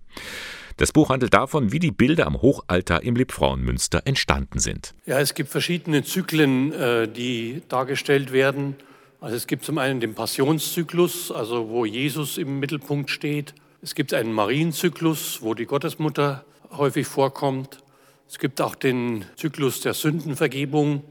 Das 0.78 0.92
Buch 0.92 1.10
handelt 1.10 1.34
davon, 1.34 1.72
wie 1.72 1.80
die 1.80 1.92
Bilder 1.92 2.28
am 2.28 2.42
Hochaltar 2.42 3.04
im 3.04 3.16
Liebfrauenmünster 3.16 4.02
entstanden 4.06 4.60
sind. 4.60 4.94
Ja, 5.06 5.20
es 5.20 5.34
gibt 5.34 5.50
verschiedene 5.50 6.04
Zyklen, 6.04 6.74
äh, 6.74 7.08
die 7.08 7.62
dargestellt 7.70 8.34
werden. 8.34 8.76
Also 9.22 9.38
es 9.38 9.48
gibt 9.48 9.64
zum 9.64 9.78
einen 9.78 10.02
den 10.02 10.14
Passionszyklus, 10.14 11.32
also 11.32 11.70
wo 11.70 11.86
Jesus 11.86 12.38
im 12.38 12.60
Mittelpunkt 12.60 13.10
steht. 13.10 13.56
Es 13.82 13.96
gibt 13.96 14.14
einen 14.14 14.34
Marienzyklus, 14.34 15.42
wo 15.42 15.54
die 15.54 15.66
Gottesmutter 15.66 16.44
häufig 16.72 17.08
vorkommt. 17.08 17.80
Es 18.28 18.40
gibt 18.40 18.62
auch 18.62 18.76
den 18.76 19.26
Zyklus 19.36 19.82
der 19.82 19.94
Sündenvergebung. 19.94 21.04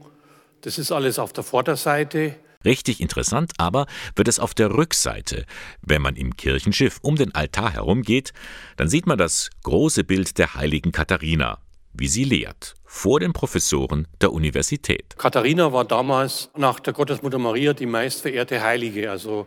Das 0.61 0.77
ist 0.77 0.91
alles 0.91 1.19
auf 1.19 1.33
der 1.33 1.43
Vorderseite. 1.43 2.35
Richtig 2.65 2.99
interessant 2.99 3.51
aber 3.57 3.85
wird 4.15 4.27
es 4.27 4.39
auf 4.39 4.53
der 4.53 4.71
Rückseite. 4.71 5.45
Wenn 5.81 6.01
man 6.01 6.15
im 6.15 6.35
Kirchenschiff 6.35 6.99
um 7.03 7.15
den 7.15 7.33
Altar 7.33 7.71
herumgeht, 7.71 8.33
dann 8.75 8.89
sieht 8.89 9.05
man 9.05 9.19
das 9.19 9.51
große 9.63 10.03
Bild 10.03 10.39
der 10.39 10.55
heiligen 10.55 10.91
Katharina, 10.91 11.59
wie 11.93 12.07
sie 12.07 12.23
lehrt, 12.23 12.73
vor 12.83 13.19
den 13.19 13.33
Professoren 13.33 14.07
der 14.19 14.33
Universität. 14.33 15.15
Katharina 15.17 15.71
war 15.71 15.85
damals 15.85 16.49
nach 16.57 16.79
der 16.79 16.93
Gottesmutter 16.93 17.37
Maria 17.37 17.73
die 17.73 17.85
meistverehrte 17.85 18.63
Heilige. 18.63 19.11
Also 19.11 19.45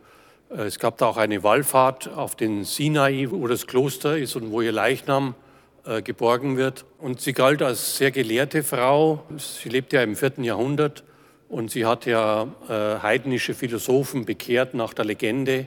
äh, 0.50 0.62
es 0.62 0.78
gab 0.78 0.98
da 0.98 1.06
auch 1.06 1.16
eine 1.16 1.42
Wallfahrt 1.42 2.08
auf 2.08 2.36
den 2.36 2.64
Sinai, 2.64 3.26
wo 3.30 3.46
das 3.48 3.66
Kloster 3.66 4.16
ist 4.16 4.36
und 4.36 4.52
wo 4.52 4.60
ihr 4.60 4.72
Leichnam 4.72 5.34
geborgen 6.02 6.56
wird. 6.56 6.84
Und 6.98 7.20
sie 7.20 7.32
galt 7.32 7.62
als 7.62 7.96
sehr 7.96 8.10
gelehrte 8.10 8.62
Frau. 8.62 9.24
Sie 9.36 9.68
lebte 9.68 9.96
ja 9.96 10.02
im 10.02 10.16
vierten 10.16 10.44
Jahrhundert 10.44 11.04
und 11.48 11.70
sie 11.70 11.86
hat 11.86 12.06
ja 12.06 12.46
äh, 12.68 13.00
heidnische 13.02 13.54
Philosophen 13.54 14.24
bekehrt 14.24 14.74
nach 14.74 14.92
der 14.92 15.06
Legende 15.06 15.66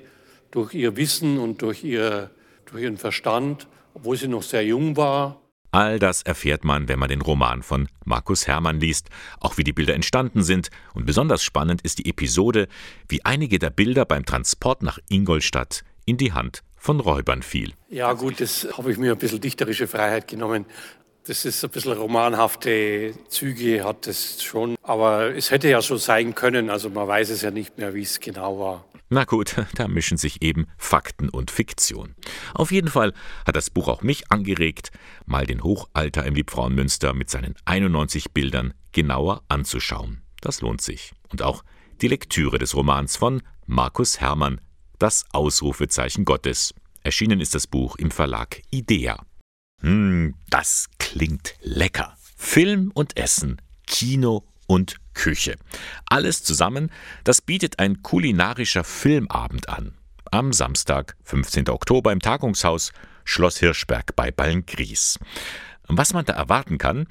durch 0.52 0.74
ihr 0.74 0.96
Wissen 0.96 1.40
und 1.40 1.62
durch, 1.62 1.84
ihr, 1.84 2.30
durch 2.66 2.84
ihren 2.84 2.98
Verstand, 2.98 3.68
obwohl 3.94 4.18
sie 4.18 4.28
noch 4.28 4.44
sehr 4.44 4.64
jung 4.64 4.96
war. 4.96 5.42
All 5.72 6.00
das 6.00 6.22
erfährt 6.24 6.66
man, 6.66 6.90
wenn 6.90 7.00
man 7.00 7.08
den 7.08 7.22
Roman 7.22 7.64
von 7.64 7.88
Markus 8.04 8.46
Hermann 8.46 8.82
liest, 8.82 9.08
auch 9.40 9.58
wie 9.58 9.64
die 9.64 9.72
Bilder 9.72 9.96
entstanden 9.96 10.44
sind. 10.44 10.70
Und 10.94 11.06
besonders 11.06 11.44
spannend 11.44 11.82
ist 11.82 11.98
die 12.00 12.10
Episode, 12.10 12.68
wie 13.08 13.24
einige 13.24 13.58
der 13.58 13.70
Bilder 13.70 14.04
beim 14.04 14.26
Transport 14.26 14.84
nach 14.84 15.00
Ingolstadt 15.08 15.84
in 16.06 16.18
die 16.18 16.34
Hand 16.34 16.62
von 16.82 17.00
Räubern 17.00 17.44
fiel. 17.44 17.74
Ja 17.90 18.14
gut, 18.14 18.42
das 18.42 18.68
habe 18.76 18.92
ich 18.92 18.98
mir 18.98 19.12
ein 19.12 19.18
bisschen 19.18 19.40
dichterische 19.40 19.88
Freiheit 19.88 20.28
genommen. 20.28 20.66
Das 21.28 21.46
ist 21.46 21.64
ein 21.64 21.70
bisschen 21.70 21.94
romanhafte 21.94 23.14
Züge, 23.30 23.84
hat 23.84 24.08
es 24.08 24.42
schon. 24.42 24.76
Aber 24.82 25.36
es 25.36 25.52
hätte 25.52 25.70
ja 25.70 25.80
so 25.84 25.98
sein 25.98 26.34
können, 26.34 26.72
also 26.72 26.90
man 26.90 27.08
weiß 27.08 27.30
es 27.30 27.44
ja 27.44 27.52
nicht 27.52 27.78
mehr, 27.78 27.94
wie 27.94 28.02
es 28.02 28.20
genau 28.20 28.60
war. 28.60 28.86
Na 29.10 29.26
gut, 29.26 29.58
da 29.76 29.88
mischen 29.88 30.18
sich 30.18 30.42
eben 30.42 30.66
Fakten 30.80 31.30
und 31.30 31.52
Fiktion. 31.52 32.16
Auf 32.56 32.72
jeden 32.72 32.90
Fall 32.90 33.14
hat 33.46 33.56
das 33.56 33.70
Buch 33.70 33.88
auch 33.88 34.02
mich 34.02 34.32
angeregt, 34.32 34.90
mal 35.28 35.46
den 35.46 35.62
Hochalter 35.64 36.26
im 36.26 36.34
Liebfrauenmünster 36.34 37.14
mit 37.14 37.30
seinen 37.30 37.54
91 37.66 38.32
Bildern 38.32 38.74
genauer 38.92 39.44
anzuschauen. 39.50 40.24
Das 40.42 40.62
lohnt 40.62 40.82
sich. 40.82 41.12
Und 41.30 41.44
auch 41.44 41.64
die 42.02 42.08
Lektüre 42.08 42.58
des 42.58 42.76
Romans 42.76 43.18
von 43.18 43.44
Markus 43.68 44.20
Hermann, 44.20 44.60
Das 45.02 45.26
Ausrufezeichen 45.32 46.26
Gottes. 46.26 46.76
Erschienen 47.02 47.42
ist 47.42 47.56
das 47.56 47.66
Buch 47.66 47.96
im 47.96 48.12
Verlag 48.12 48.62
Idea. 48.70 49.18
Hm, 49.82 50.36
das 50.52 50.90
klingt 51.00 51.56
lecker. 51.62 52.16
Film 52.38 52.92
und 52.94 53.18
Essen, 53.18 53.60
Kino 53.88 54.44
und 54.68 54.98
Küche. 55.16 55.56
Alles 56.06 56.44
zusammen, 56.44 56.92
das 57.24 57.42
bietet 57.42 57.80
ein 57.80 58.04
kulinarischer 58.04 58.84
Filmabend 58.84 59.70
an. 59.70 59.98
Am 60.30 60.54
Samstag, 60.54 61.18
15. 61.24 61.70
Oktober 61.70 62.12
im 62.12 62.20
Tagungshaus 62.20 62.92
Schloss 63.24 63.58
Hirschberg 63.58 64.16
bei 64.16 64.30
Ballengries. 64.30 65.18
Was 65.88 66.14
man 66.14 66.26
da 66.26 66.34
erwarten 66.34 66.78
kann, 66.78 67.08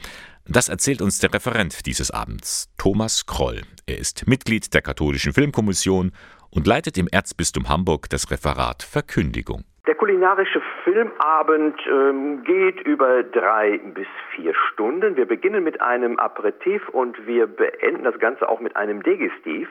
das 0.46 0.68
erzählt 0.68 1.03
uns 1.03 1.18
der 1.18 1.35
Referent 1.35 1.87
dieses 1.87 2.12
Abends, 2.12 2.68
Thomas 2.79 3.26
Kroll. 3.26 3.62
Er 3.87 3.98
ist 3.98 4.29
Mitglied 4.29 4.72
der 4.74 4.83
Katholischen 4.83 5.33
Filmkommission 5.33 6.12
und 6.50 6.66
leitet 6.66 6.98
im 6.98 7.08
Erzbistum 7.10 7.68
Hamburg 7.68 8.08
das 8.10 8.30
Referat 8.30 8.82
Verkündigung. 8.82 9.64
Der 9.86 9.94
kulinarische 9.94 10.62
Filmabend 10.84 11.80
ähm, 11.86 12.44
geht 12.44 12.80
über 12.82 13.22
drei 13.22 13.78
bis 13.78 14.06
vier 14.34 14.54
Stunden. 14.54 15.16
Wir 15.16 15.26
beginnen 15.26 15.64
mit 15.64 15.80
einem 15.80 16.18
Aperitif 16.18 16.88
und 16.90 17.26
wir 17.26 17.46
beenden 17.46 18.04
das 18.04 18.18
Ganze 18.18 18.48
auch 18.48 18.60
mit 18.60 18.76
einem 18.76 19.02
Digestiv. 19.02 19.68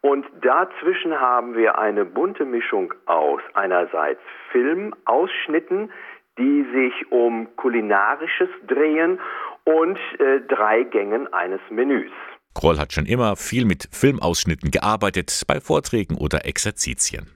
Und 0.00 0.26
dazwischen 0.40 1.20
haben 1.20 1.54
wir 1.54 1.78
eine 1.78 2.04
bunte 2.04 2.44
Mischung 2.44 2.92
aus 3.06 3.40
einerseits 3.54 4.20
Filmausschnitten, 4.50 5.92
die 6.38 6.66
sich 6.74 7.12
um 7.12 7.54
kulinarisches 7.56 8.48
drehen 8.66 9.20
und 9.64 9.98
äh, 10.18 10.40
drei 10.48 10.82
Gängen 10.82 11.32
eines 11.32 11.60
Menüs. 11.70 12.10
Kroll 12.54 12.78
hat 12.78 12.92
schon 12.92 13.06
immer 13.06 13.36
viel 13.36 13.64
mit 13.64 13.88
Filmausschnitten 13.90 14.70
gearbeitet, 14.70 15.42
bei 15.46 15.60
Vorträgen 15.60 16.16
oder 16.16 16.44
Exerzitien. 16.46 17.30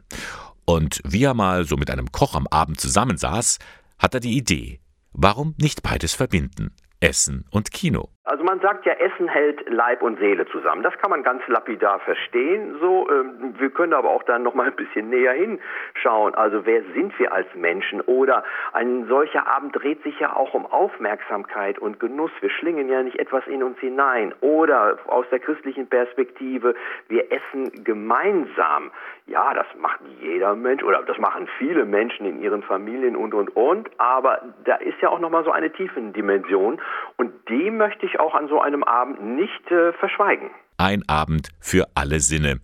Und 0.64 1.00
wie 1.04 1.24
er 1.24 1.34
mal 1.34 1.64
so 1.64 1.76
mit 1.76 1.90
einem 1.90 2.12
Koch 2.12 2.34
am 2.34 2.46
Abend 2.48 2.80
zusammensaß, 2.80 3.58
hat 3.98 4.14
er 4.14 4.20
die 4.20 4.36
Idee, 4.36 4.80
warum 5.12 5.54
nicht 5.58 5.82
beides 5.82 6.12
verbinden, 6.12 6.74
Essen 7.00 7.44
und 7.50 7.70
Kino. 7.70 8.15
Also 8.26 8.42
man 8.42 8.58
sagt 8.58 8.84
ja, 8.86 8.92
Essen 8.94 9.28
hält 9.28 9.70
Leib 9.70 10.02
und 10.02 10.18
Seele 10.18 10.46
zusammen. 10.46 10.82
Das 10.82 10.98
kann 10.98 11.10
man 11.10 11.22
ganz 11.22 11.46
lapidar 11.46 12.00
verstehen. 12.00 12.76
So, 12.80 13.08
ähm, 13.08 13.54
wir 13.56 13.70
können 13.70 13.92
aber 13.92 14.10
auch 14.10 14.24
dann 14.24 14.42
noch 14.42 14.52
mal 14.52 14.66
ein 14.66 14.74
bisschen 14.74 15.10
näher 15.10 15.32
hinschauen. 15.32 16.34
Also 16.34 16.66
wer 16.66 16.82
sind 16.92 17.16
wir 17.20 17.32
als 17.32 17.46
Menschen? 17.54 18.00
Oder 18.00 18.42
ein 18.72 19.06
solcher 19.06 19.46
Abend 19.46 19.76
dreht 19.76 20.02
sich 20.02 20.18
ja 20.18 20.34
auch 20.34 20.54
um 20.54 20.66
Aufmerksamkeit 20.66 21.78
und 21.78 22.00
Genuss. 22.00 22.32
Wir 22.40 22.50
schlingen 22.50 22.88
ja 22.88 23.04
nicht 23.04 23.20
etwas 23.20 23.46
in 23.46 23.62
uns 23.62 23.78
hinein. 23.78 24.34
Oder 24.40 24.98
aus 25.06 25.26
der 25.30 25.38
christlichen 25.38 25.86
Perspektive, 25.86 26.74
wir 27.06 27.30
essen 27.30 27.84
gemeinsam. 27.84 28.90
Ja, 29.28 29.54
das 29.54 29.66
macht 29.80 30.00
jeder 30.20 30.54
Mensch 30.54 30.82
oder 30.82 31.02
das 31.02 31.18
machen 31.18 31.48
viele 31.58 31.84
Menschen 31.84 32.26
in 32.26 32.40
ihren 32.42 32.62
Familien 32.62 33.14
und 33.16 33.34
und 33.34 33.54
und. 33.56 33.88
Aber 33.98 34.42
da 34.64 34.76
ist 34.76 35.00
ja 35.00 35.10
auch 35.10 35.18
noch 35.20 35.30
mal 35.30 35.44
so 35.44 35.50
eine 35.52 35.70
tiefen 35.70 36.12
Dimension 36.12 36.80
und 37.16 37.32
die 37.48 37.70
möchte 37.70 38.06
ich 38.06 38.15
auch 38.18 38.34
an 38.34 38.48
so 38.48 38.60
einem 38.60 38.82
Abend 38.82 39.22
nicht 39.22 39.70
äh, 39.70 39.92
verschweigen. 39.94 40.50
Ein 40.78 41.02
Abend 41.08 41.50
für 41.60 41.86
alle 41.94 42.20
Sinne. 42.20 42.60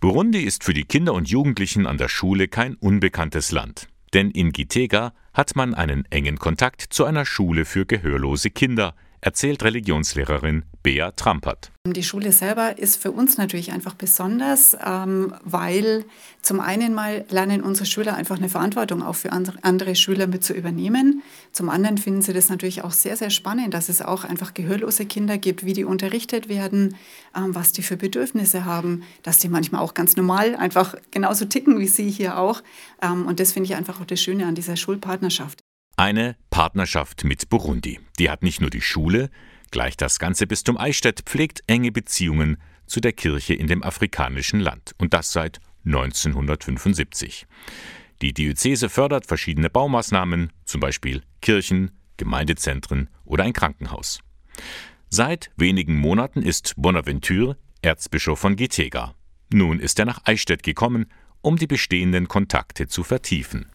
Burundi 0.00 0.42
ist 0.42 0.64
für 0.64 0.74
die 0.74 0.84
Kinder 0.84 1.14
und 1.14 1.28
Jugendlichen 1.28 1.86
an 1.86 1.98
der 1.98 2.08
Schule 2.08 2.48
kein 2.48 2.74
unbekanntes 2.74 3.52
Land. 3.52 3.88
Denn 4.14 4.30
in 4.30 4.52
Gitega 4.52 5.12
hat 5.32 5.56
man 5.56 5.74
einen 5.74 6.04
engen 6.10 6.38
Kontakt 6.38 6.82
zu 6.82 7.04
einer 7.04 7.24
Schule 7.24 7.64
für 7.64 7.86
gehörlose 7.86 8.50
Kinder, 8.50 8.94
erzählt 9.20 9.64
Religionslehrerin 9.64 10.64
Bea 10.86 11.10
Trampert. 11.10 11.72
Die 11.84 12.04
Schule 12.04 12.30
selber 12.30 12.78
ist 12.78 13.02
für 13.02 13.10
uns 13.10 13.38
natürlich 13.38 13.72
einfach 13.72 13.94
besonders, 13.94 14.76
ähm, 14.86 15.34
weil 15.42 16.04
zum 16.42 16.60
einen 16.60 16.94
mal 16.94 17.24
lernen 17.28 17.62
unsere 17.62 17.86
Schüler 17.86 18.14
einfach 18.14 18.36
eine 18.36 18.48
Verantwortung 18.48 19.02
auch 19.02 19.16
für 19.16 19.32
andere 19.32 19.96
Schüler 19.96 20.28
mit 20.28 20.44
zu 20.44 20.52
übernehmen. 20.52 21.24
Zum 21.50 21.70
anderen 21.70 21.98
finden 21.98 22.22
sie 22.22 22.32
das 22.32 22.50
natürlich 22.50 22.84
auch 22.84 22.92
sehr, 22.92 23.16
sehr 23.16 23.30
spannend, 23.30 23.74
dass 23.74 23.88
es 23.88 24.00
auch 24.00 24.22
einfach 24.22 24.54
gehörlose 24.54 25.06
Kinder 25.06 25.38
gibt, 25.38 25.64
wie 25.64 25.72
die 25.72 25.82
unterrichtet 25.82 26.48
werden, 26.48 26.94
ähm, 27.36 27.52
was 27.52 27.72
die 27.72 27.82
für 27.82 27.96
Bedürfnisse 27.96 28.64
haben, 28.64 29.02
dass 29.24 29.38
die 29.38 29.48
manchmal 29.48 29.80
auch 29.80 29.92
ganz 29.92 30.14
normal 30.14 30.54
einfach 30.54 30.94
genauso 31.10 31.46
ticken 31.46 31.80
wie 31.80 31.88
sie 31.88 32.08
hier 32.08 32.38
auch. 32.38 32.62
Ähm, 33.02 33.26
und 33.26 33.40
das 33.40 33.50
finde 33.50 33.68
ich 33.68 33.74
einfach 33.74 34.00
auch 34.00 34.06
das 34.06 34.22
Schöne 34.22 34.46
an 34.46 34.54
dieser 34.54 34.76
Schulpartnerschaft. 34.76 35.58
Eine 35.96 36.36
Partnerschaft 36.50 37.24
mit 37.24 37.48
Burundi. 37.48 37.98
Die 38.20 38.30
hat 38.30 38.44
nicht 38.44 38.60
nur 38.60 38.70
die 38.70 38.82
Schule, 38.82 39.30
gleich 39.70 39.96
das 39.96 40.18
ganze 40.18 40.46
Bistum 40.46 40.76
Eichstätt 40.76 41.22
pflegt 41.26 41.62
enge 41.66 41.92
Beziehungen 41.92 42.58
zu 42.86 43.00
der 43.00 43.12
Kirche 43.12 43.54
in 43.54 43.66
dem 43.66 43.82
afrikanischen 43.82 44.60
Land. 44.60 44.94
Und 44.98 45.14
das 45.14 45.32
seit 45.32 45.60
1975. 45.84 47.46
Die 48.22 48.32
Diözese 48.32 48.88
fördert 48.88 49.26
verschiedene 49.26 49.70
Baumaßnahmen, 49.70 50.52
zum 50.64 50.80
Beispiel 50.80 51.22
Kirchen, 51.42 51.90
Gemeindezentren 52.16 53.10
oder 53.24 53.44
ein 53.44 53.52
Krankenhaus. 53.52 54.20
Seit 55.08 55.50
wenigen 55.56 55.96
Monaten 55.96 56.42
ist 56.42 56.74
Bonaventure 56.76 57.56
Erzbischof 57.82 58.38
von 58.38 58.56
Gitega. 58.56 59.14
Nun 59.52 59.78
ist 59.78 59.98
er 59.98 60.06
nach 60.06 60.22
Eichstätt 60.24 60.62
gekommen 60.62 61.06
um 61.46 61.56
die 61.56 61.68
bestehenden 61.68 62.26
Kontakte 62.26 62.88
zu 62.88 63.04
vertiefen. 63.04 63.66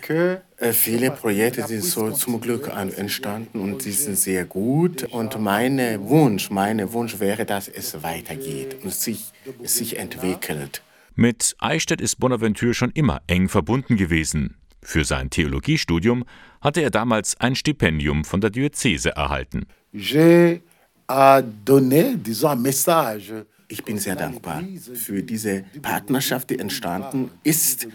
Que 0.00 0.40
äh, 0.56 0.72
Viele 0.72 1.10
Projekte 1.10 1.66
sind 1.66 1.84
so 1.84 2.10
zum 2.10 2.40
Glück 2.40 2.72
entstanden 2.96 3.60
und 3.60 3.82
sie 3.82 3.92
sind 3.92 4.18
sehr 4.18 4.46
gut. 4.46 5.04
Und 5.10 5.38
mein 5.38 5.78
Wunsch, 6.08 6.50
mein 6.50 6.90
Wunsch 6.94 7.20
wäre, 7.20 7.44
dass 7.44 7.68
es 7.68 8.02
weitergeht 8.02 8.78
und 8.82 8.94
sich, 8.94 9.30
sich 9.62 9.98
entwickelt. 9.98 10.80
Mit 11.14 11.54
Eichstätt 11.58 12.00
ist 12.00 12.18
Bonaventure 12.18 12.72
schon 12.72 12.92
immer 12.92 13.20
eng 13.26 13.50
verbunden 13.50 13.98
gewesen. 13.98 14.56
Für 14.82 15.04
sein 15.04 15.28
Theologiestudium 15.28 16.24
hatte 16.62 16.80
er 16.80 16.90
damals 16.90 17.38
ein 17.40 17.54
Stipendium 17.56 18.24
von 18.24 18.40
der 18.40 18.48
Diözese 18.48 19.10
erhalten. 19.10 19.66
J'ai 19.92 20.62
à 21.08 21.42
donner, 21.42 22.16
disons, 22.16 22.52
un 22.52 22.62
message 22.62 23.32
ich 23.68 23.84
bin 23.84 23.98
sehr 23.98 24.16
dankbar 24.16 24.62
für 24.94 25.22
diese 25.22 25.64
Partnerschaft, 25.82 26.50
die 26.50 26.58
entstanden 26.58 27.30
ist. 27.42 27.88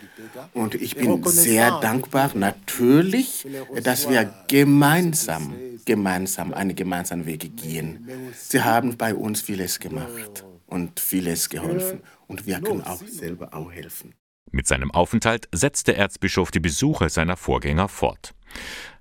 Und 0.54 0.76
ich 0.76 0.96
bin 0.96 1.24
sehr 1.24 1.80
dankbar 1.80 2.32
natürlich, 2.36 3.48
dass 3.84 4.10
wir 4.10 4.34
gemeinsam, 4.48 5.54
gemeinsam 5.86 6.54
eine 6.54 6.74
gemeinsame 6.74 7.26
Wege 7.26 7.50
gehen. 7.50 8.08
Sie 8.38 8.62
haben 8.62 8.98
bei 8.98 9.16
uns 9.16 9.42
vieles 9.42 9.80
gemacht 9.80 10.44
und 10.68 11.00
vieles 11.00 11.50
geholfen. 11.50 12.02
Und 12.28 12.46
wir 12.46 12.60
können 12.62 12.82
auch 12.82 13.02
selber 13.06 13.54
auch 13.54 13.72
helfen. 13.72 14.14
Mit 14.52 14.68
seinem 14.68 14.92
Aufenthalt 14.92 15.48
setzt 15.54 15.88
der 15.88 15.98
Erzbischof 15.98 16.52
die 16.52 16.60
Besuche 16.60 17.10
seiner 17.10 17.38
Vorgänger 17.38 17.88
fort. 17.88 18.34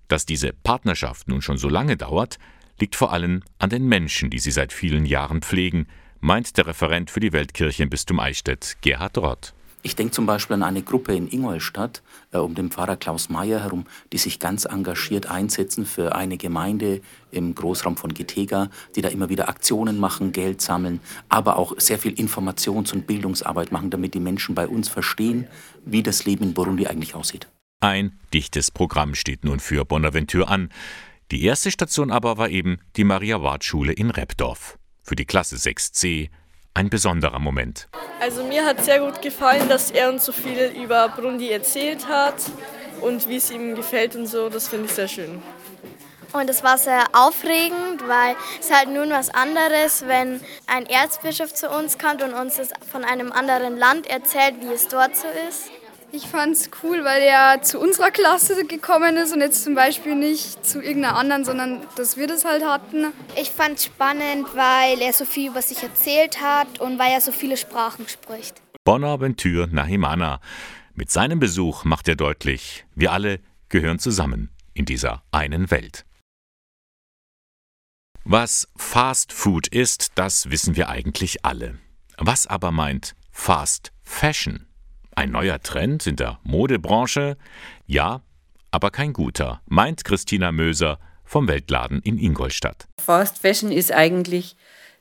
Dass 0.09 0.27
diese 0.27 0.53
Partnerschaft 0.53 1.29
nun 1.29 1.43
schon 1.43 1.57
so 1.57 1.69
lange 1.69 1.97
dauert, 1.97 2.39
liegt 2.79 2.97
vor 2.97 3.13
allem 3.13 3.43
an 3.59 3.71
den 3.71 3.87
Menschen, 3.87 4.31
die 4.31 4.39
sie 4.39 4.51
seit 4.51 4.73
vielen 4.73 5.05
Jahren 5.05 5.43
pflegen, 5.43 5.87
meint 6.21 6.57
der 6.57 6.67
Referent 6.67 7.11
für 7.11 7.21
die 7.21 7.33
Weltkirche 7.33 7.83
im 7.83 7.91
Bistum 7.91 8.21
Eichstätt, 8.21 8.77
Gerhard 8.83 9.19
Rott. 9.19 9.55
Ich 9.83 9.97
denke 9.97 10.13
zum 10.13 10.27
Beispiel 10.27 10.55
an 10.55 10.63
eine 10.63 10.83
Gruppe 10.83 11.15
in 11.15 11.27
Ingolstadt 11.27 12.03
äh, 12.33 12.39
um 12.39 12.55
den 12.55 12.71
Pfarrer 12.71 12.97
Klaus 12.97 13.31
Mayer 13.31 13.61
herum, 13.61 13.87
die 14.13 14.19
sich 14.19 14.39
ganz 14.39 14.67
engagiert 14.67 15.31
einsetzen 15.31 15.87
für 15.87 16.15
eine 16.15 16.37
Gemeinde 16.37 17.01
im 17.31 17.55
Großraum 17.55 17.97
von 17.97 18.13
Gitega, 18.13 18.69
die 18.95 19.01
da 19.01 19.09
immer 19.09 19.31
wieder 19.31 19.49
Aktionen 19.49 19.99
machen, 19.99 20.33
Geld 20.33 20.61
sammeln, 20.61 21.01
aber 21.31 21.57
auch 21.57 21.73
sehr 21.79 21.99
viel 21.99 22.13
Informations- 22.13 22.93
und 22.93 23.07
Bildungsarbeit 23.07 23.73
machen, 23.73 23.89
damit 23.89 24.13
die 24.13 24.21
Menschen 24.21 24.55
bei 24.55 24.69
uns 24.69 24.91
verstehen, 24.91 25.47
wie 25.87 26.03
das 26.03 26.27
Leben 26.27 26.45
in 26.45 26.55
Burundi 26.55 26.87
eigentlich 26.87 27.15
aussieht. 27.15 27.49
Ein 27.81 28.19
dichtes 28.35 28.71
Programm 28.71 29.15
steht 29.15 29.45
nun 29.45 29.61
für 29.61 29.87
Bonaventure 29.87 30.49
an. 30.49 30.69
Die 31.31 31.43
erste 31.45 31.71
Station 31.71 32.11
aber 32.11 32.37
war 32.37 32.51
eben 32.51 32.81
die 32.97 33.05
Maria-Ward-Schule 33.05 33.93
in 33.95 34.11
Repdorf 34.11 34.80
für 35.11 35.17
die 35.17 35.27
Klasse 35.27 35.57
6c 35.57 36.31
ein 36.73 36.89
besonderer 36.89 37.41
Moment. 37.41 37.89
Also 38.21 38.45
mir 38.45 38.65
hat 38.65 38.85
sehr 38.85 39.01
gut 39.01 39.21
gefallen, 39.21 39.69
dass 39.69 39.91
er 39.91 40.09
uns 40.09 40.25
so 40.25 40.31
viel 40.31 40.73
über 40.81 41.09
Burundi 41.09 41.51
erzählt 41.51 42.07
hat 42.07 42.37
und 43.01 43.29
wie 43.29 43.35
es 43.35 43.51
ihm 43.51 43.75
gefällt 43.75 44.15
und 44.15 44.29
so. 44.29 44.49
Das 44.49 44.69
finde 44.69 44.85
ich 44.85 44.93
sehr 44.93 45.09
schön. 45.09 45.43
Und 46.33 46.49
es 46.49 46.63
war 46.63 46.79
sehr 46.79 47.07
aufregend, 47.13 48.07
weil 48.07 48.37
es 48.61 48.71
halt 48.71 48.89
nun 48.89 49.11
was 49.11 49.31
anderes, 49.31 50.07
wenn 50.07 50.41
ein 50.69 50.87
Erzbischof 50.87 51.53
zu 51.53 51.69
uns 51.71 51.99
kommt 51.99 52.23
und 52.23 52.33
uns 52.33 52.61
von 52.93 53.03
einem 53.03 53.33
anderen 53.33 53.77
Land 53.77 54.07
erzählt, 54.07 54.61
wie 54.61 54.73
es 54.73 54.87
dort 54.87 55.17
so 55.17 55.27
ist. 55.49 55.73
Ich 56.13 56.27
fand 56.27 56.57
es 56.57 56.71
cool, 56.83 57.05
weil 57.05 57.23
er 57.23 57.63
zu 57.63 57.79
unserer 57.79 58.11
Klasse 58.11 58.67
gekommen 58.67 59.17
ist 59.17 59.33
und 59.33 59.41
jetzt 59.41 59.63
zum 59.63 59.77
Beispiel 59.77 60.17
nicht 60.17 60.67
zu 60.67 60.83
irgendeiner 60.83 61.17
anderen, 61.17 61.45
sondern 61.45 61.87
dass 61.97 62.17
wir 62.17 62.27
das 62.27 62.45
halt 62.45 62.65
hatten. 62.65 63.13
Ich 63.41 63.51
fand 63.51 63.79
es 63.79 63.85
spannend, 63.85 64.49
weil 64.55 65.01
er 65.01 65.13
so 65.13 65.25
viel 65.25 65.51
über 65.51 65.63
sich 65.63 65.85
erzählt 65.85 66.41
hat 66.41 66.81
und 66.81 66.99
weil 66.99 67.13
er 67.13 67.21
so 67.21 67.31
viele 67.31 67.57
Sprachen 67.57 68.09
spricht. 68.09 68.61
Bonaventure 68.83 69.69
Nahimana. 69.69 70.41
Mit 70.95 71.13
seinem 71.13 71.39
Besuch 71.39 71.85
macht 71.85 72.09
er 72.09 72.17
deutlich, 72.17 72.85
wir 72.97 73.13
alle 73.13 73.39
gehören 73.69 74.01
zusammen 74.01 74.51
in 74.75 74.87
dieser 74.87 75.23
einen 75.31 75.71
Welt. 75.71 76.05
Was 78.25 78.69
Fast 78.77 79.33
Food 79.33 79.69
ist, 79.69 80.13
das 80.17 80.51
wissen 80.51 80.75
wir 80.75 80.89
eigentlich 80.89 81.45
alle. 81.45 81.79
Was 82.19 82.49
aber 82.49 82.73
meint 82.73 83.15
Fast 83.31 83.93
Fashion? 84.03 84.67
Ein 85.21 85.33
neuer 85.33 85.61
Trend 85.61 86.07
in 86.07 86.17
der 86.17 86.39
Modebranche? 86.45 87.37
Ja, 87.87 88.23
aber 88.71 88.91
kein 88.91 89.13
guter, 89.13 89.61
meint 89.67 90.03
Christina 90.03 90.51
Möser 90.51 90.99
vom 91.27 91.47
Weltladen 91.47 92.01
in 92.01 92.17
Ingolstadt. 92.17 92.89
Fast 92.99 93.37
Fashion 93.37 93.71
ist 93.71 93.93
eigentlich 93.93 94.57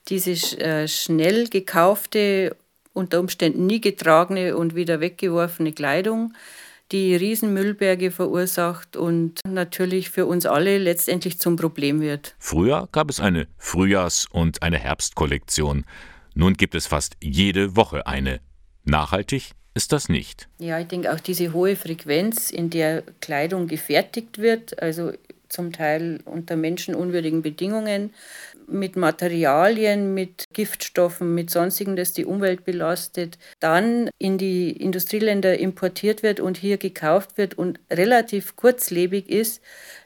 diese 0.09 0.31
äh, 0.59 0.89
schnell 0.89 1.47
gekaufte, 1.47 2.57
unter 2.91 3.21
Umständen 3.21 3.65
nie 3.65 3.79
getragene 3.79 4.57
und 4.57 4.75
wieder 4.75 4.99
weggeworfene 4.99 5.71
Kleidung, 5.71 6.33
die 6.91 7.15
Riesenmüllberge 7.15 8.11
verursacht 8.11 8.97
und 8.97 9.39
natürlich 9.47 10.09
für 10.09 10.25
uns 10.25 10.45
alle 10.45 10.79
letztendlich 10.79 11.39
zum 11.39 11.55
Problem 11.55 12.01
wird. 12.01 12.35
Früher 12.39 12.89
gab 12.91 13.09
es 13.09 13.21
eine 13.21 13.47
Frühjahrs- 13.57 14.27
und 14.29 14.63
eine 14.63 14.79
Herbstkollektion. 14.79 15.85
Nun 16.35 16.55
gibt 16.55 16.75
es 16.75 16.87
fast 16.87 17.15
jede 17.21 17.77
Woche 17.77 18.05
eine. 18.05 18.41
Nachhaltig 18.83 19.53
ist 19.79 19.93
das 19.93 20.09
nicht. 20.09 20.49
Ja, 20.59 20.77
ich 20.77 20.87
denke 20.87 21.13
auch 21.13 21.21
diese 21.21 21.53
hohe 21.53 21.77
Frequenz, 21.77 22.51
in 22.51 22.69
der 22.69 23.01
Kleidung 23.21 23.67
gefertigt 23.67 24.37
wird, 24.37 24.81
also 24.81 25.13
zum 25.47 25.71
Teil 25.71 26.19
unter 26.25 26.57
menschenunwürdigen 26.57 27.41
Bedingungen, 27.41 28.13
mit 28.67 28.97
Materialien, 28.97 30.13
mit 30.13 30.43
Giftstoffen, 30.51 31.33
mit 31.33 31.49
sonstigen, 31.49 31.95
das 31.95 32.11
die 32.11 32.25
Umwelt 32.25 32.65
belastet, 32.65 33.37
dann 33.61 34.09
in 34.19 34.37
die 34.37 34.69
Industrieländer 34.71 35.57
importiert 35.57 36.23
wird 36.23 36.41
und 36.41 36.57
hier 36.57 36.77
gekauft 36.77 37.37
wird 37.37 37.57
und 37.57 37.79
relativ 37.89 38.57
kurzlebig 38.57 39.29
ist, 39.29 39.61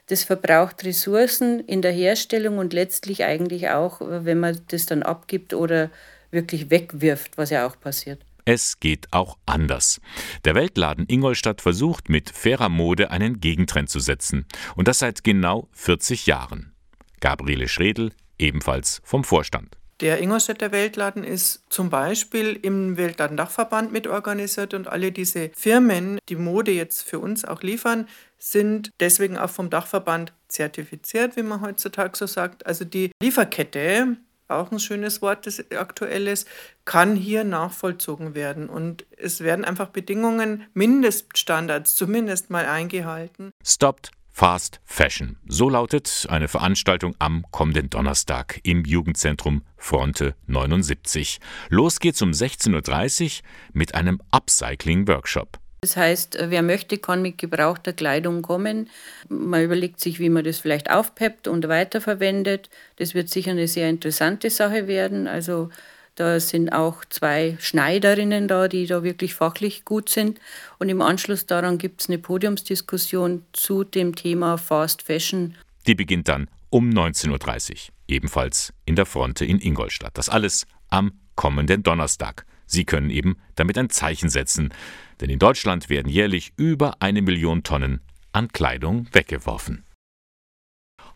das 0.06 0.22
verbraucht 0.22 0.84
Ressourcen 0.84 1.60
in 1.66 1.82
der 1.82 1.92
Herstellung 1.92 2.58
und 2.58 2.72
letztlich 2.72 3.24
eigentlich 3.24 3.70
auch, 3.70 4.00
wenn 4.00 4.38
man 4.38 4.60
das 4.68 4.86
dann 4.86 5.02
abgibt 5.02 5.52
oder 5.52 5.90
wirklich 6.30 6.70
wegwirft, 6.70 7.36
was 7.36 7.50
ja 7.50 7.66
auch 7.66 7.78
passiert. 7.78 8.20
Es 8.46 8.78
geht 8.78 9.10
auch 9.12 9.38
anders. 9.46 10.00
Der 10.44 10.54
Weltladen 10.54 11.06
Ingolstadt 11.08 11.62
versucht 11.62 12.10
mit 12.10 12.28
fairer 12.28 12.68
Mode 12.68 13.10
einen 13.10 13.40
Gegentrend 13.40 13.88
zu 13.88 14.00
setzen. 14.00 14.44
Und 14.76 14.86
das 14.86 14.98
seit 14.98 15.24
genau 15.24 15.68
40 15.72 16.26
Jahren. 16.26 16.74
Gabriele 17.20 17.68
Schredel, 17.68 18.12
ebenfalls 18.38 19.00
vom 19.02 19.24
Vorstand. 19.24 19.78
Der 20.00 20.20
Ingolstädter 20.20 20.72
Weltladen 20.72 21.24
ist 21.24 21.62
zum 21.70 21.88
Beispiel 21.88 22.58
im 22.60 22.98
Weltladendachverband 22.98 23.92
mitorganisiert 23.92 24.74
und 24.74 24.88
alle 24.88 25.12
diese 25.12 25.50
Firmen, 25.54 26.18
die 26.28 26.36
Mode 26.36 26.72
jetzt 26.72 27.02
für 27.02 27.20
uns 27.20 27.44
auch 27.44 27.62
liefern, 27.62 28.08
sind 28.36 28.90
deswegen 29.00 29.38
auch 29.38 29.50
vom 29.50 29.70
Dachverband 29.70 30.34
zertifiziert, 30.48 31.36
wie 31.36 31.42
man 31.42 31.62
heutzutage 31.62 32.16
so 32.18 32.26
sagt. 32.26 32.66
Also 32.66 32.84
die 32.84 33.12
Lieferkette, 33.22 34.18
auch 34.48 34.70
ein 34.70 34.80
schönes 34.80 35.22
Wort, 35.22 35.46
das 35.46 35.64
aktuell 35.72 36.28
ist, 36.28 36.48
kann 36.84 37.16
hier 37.16 37.44
nachvollzogen 37.44 38.34
werden. 38.34 38.68
Und 38.68 39.06
es 39.16 39.40
werden 39.40 39.64
einfach 39.64 39.88
Bedingungen, 39.88 40.64
Mindeststandards 40.74 41.94
zumindest 41.94 42.50
mal 42.50 42.66
eingehalten. 42.66 43.52
Stopped 43.64 44.10
Fast 44.36 44.80
Fashion. 44.84 45.36
So 45.46 45.68
lautet 45.68 46.26
eine 46.28 46.48
Veranstaltung 46.48 47.14
am 47.20 47.44
kommenden 47.52 47.88
Donnerstag 47.88 48.58
im 48.64 48.84
Jugendzentrum 48.84 49.62
Fronte 49.76 50.34
79. 50.48 51.38
Los 51.68 52.00
geht's 52.00 52.20
um 52.20 52.32
16.30 52.32 53.24
Uhr 53.24 53.48
mit 53.74 53.94
einem 53.94 54.20
Upcycling-Workshop. 54.32 55.60
Das 55.84 55.98
heißt, 55.98 56.38
wer 56.40 56.62
möchte, 56.62 56.96
kann 56.96 57.20
mit 57.20 57.36
gebrauchter 57.36 57.92
Kleidung 57.92 58.40
kommen. 58.40 58.88
Man 59.28 59.62
überlegt 59.62 60.00
sich, 60.00 60.18
wie 60.18 60.30
man 60.30 60.42
das 60.42 60.58
vielleicht 60.60 60.90
aufpeppt 60.90 61.46
und 61.46 61.68
weiterverwendet. 61.68 62.70
Das 62.96 63.12
wird 63.12 63.28
sicher 63.28 63.50
eine 63.50 63.68
sehr 63.68 63.90
interessante 63.90 64.48
Sache 64.48 64.86
werden. 64.86 65.26
Also 65.26 65.68
da 66.14 66.40
sind 66.40 66.70
auch 66.70 67.04
zwei 67.04 67.58
Schneiderinnen 67.60 68.48
da, 68.48 68.66
die 68.66 68.86
da 68.86 69.02
wirklich 69.02 69.34
fachlich 69.34 69.84
gut 69.84 70.08
sind. 70.08 70.40
Und 70.78 70.88
im 70.88 71.02
Anschluss 71.02 71.44
daran 71.44 71.76
gibt 71.76 72.00
es 72.00 72.08
eine 72.08 72.16
Podiumsdiskussion 72.16 73.44
zu 73.52 73.84
dem 73.84 74.14
Thema 74.14 74.56
Fast 74.56 75.02
Fashion. 75.02 75.54
Die 75.86 75.94
beginnt 75.94 76.28
dann 76.28 76.48
um 76.70 76.88
19.30 76.88 77.72
Uhr, 77.72 77.76
ebenfalls 78.08 78.72
in 78.86 78.96
der 78.96 79.04
Fronte 79.04 79.44
in 79.44 79.60
Ingolstadt. 79.60 80.16
Das 80.16 80.30
alles 80.30 80.66
am 80.88 81.12
kommenden 81.34 81.82
Donnerstag. 81.82 82.46
Sie 82.66 82.84
können 82.84 83.10
eben 83.10 83.36
damit 83.54 83.78
ein 83.78 83.90
Zeichen 83.90 84.28
setzen, 84.28 84.72
denn 85.20 85.30
in 85.30 85.38
Deutschland 85.38 85.88
werden 85.88 86.08
jährlich 86.08 86.52
über 86.56 87.00
eine 87.00 87.22
Million 87.22 87.62
Tonnen 87.62 88.00
an 88.32 88.48
Kleidung 88.48 89.06
weggeworfen. 89.12 89.84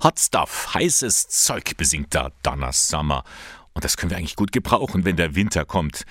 Hot 0.03 0.21
Stuff, 0.21 0.75
heißes 0.75 1.29
Zeug 1.29 1.77
besingt 1.77 2.15
da 2.15 2.31
Donna 2.43 2.73
Summer. 2.73 3.25
Und 3.75 3.85
das 3.85 3.97
können 3.97 4.11
wir 4.11 4.17
eigentlich 4.17 4.37
gut 4.37 4.53
gebrauchen, 4.53 5.05
wenn 5.05 5.17
der 5.17 5.35
Winter 5.35 5.65
kommt. 5.65 6.05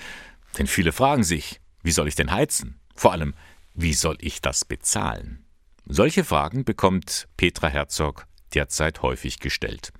Denn 0.58 0.66
viele 0.66 0.92
fragen 0.92 1.24
sich, 1.24 1.60
wie 1.82 1.92
soll 1.92 2.08
ich 2.08 2.14
denn 2.14 2.30
heizen? 2.30 2.80
Vor 2.94 3.12
allem, 3.12 3.34
wie 3.74 3.94
soll 3.94 4.18
ich 4.20 4.42
das 4.42 4.64
bezahlen? 4.64 5.44
Solche 5.86 6.24
Fragen 6.24 6.64
bekommt 6.64 7.28
Petra 7.36 7.68
Herzog 7.68 8.26
derzeit 8.52 9.00
häufig 9.02 9.38
gestellt. 9.38 9.92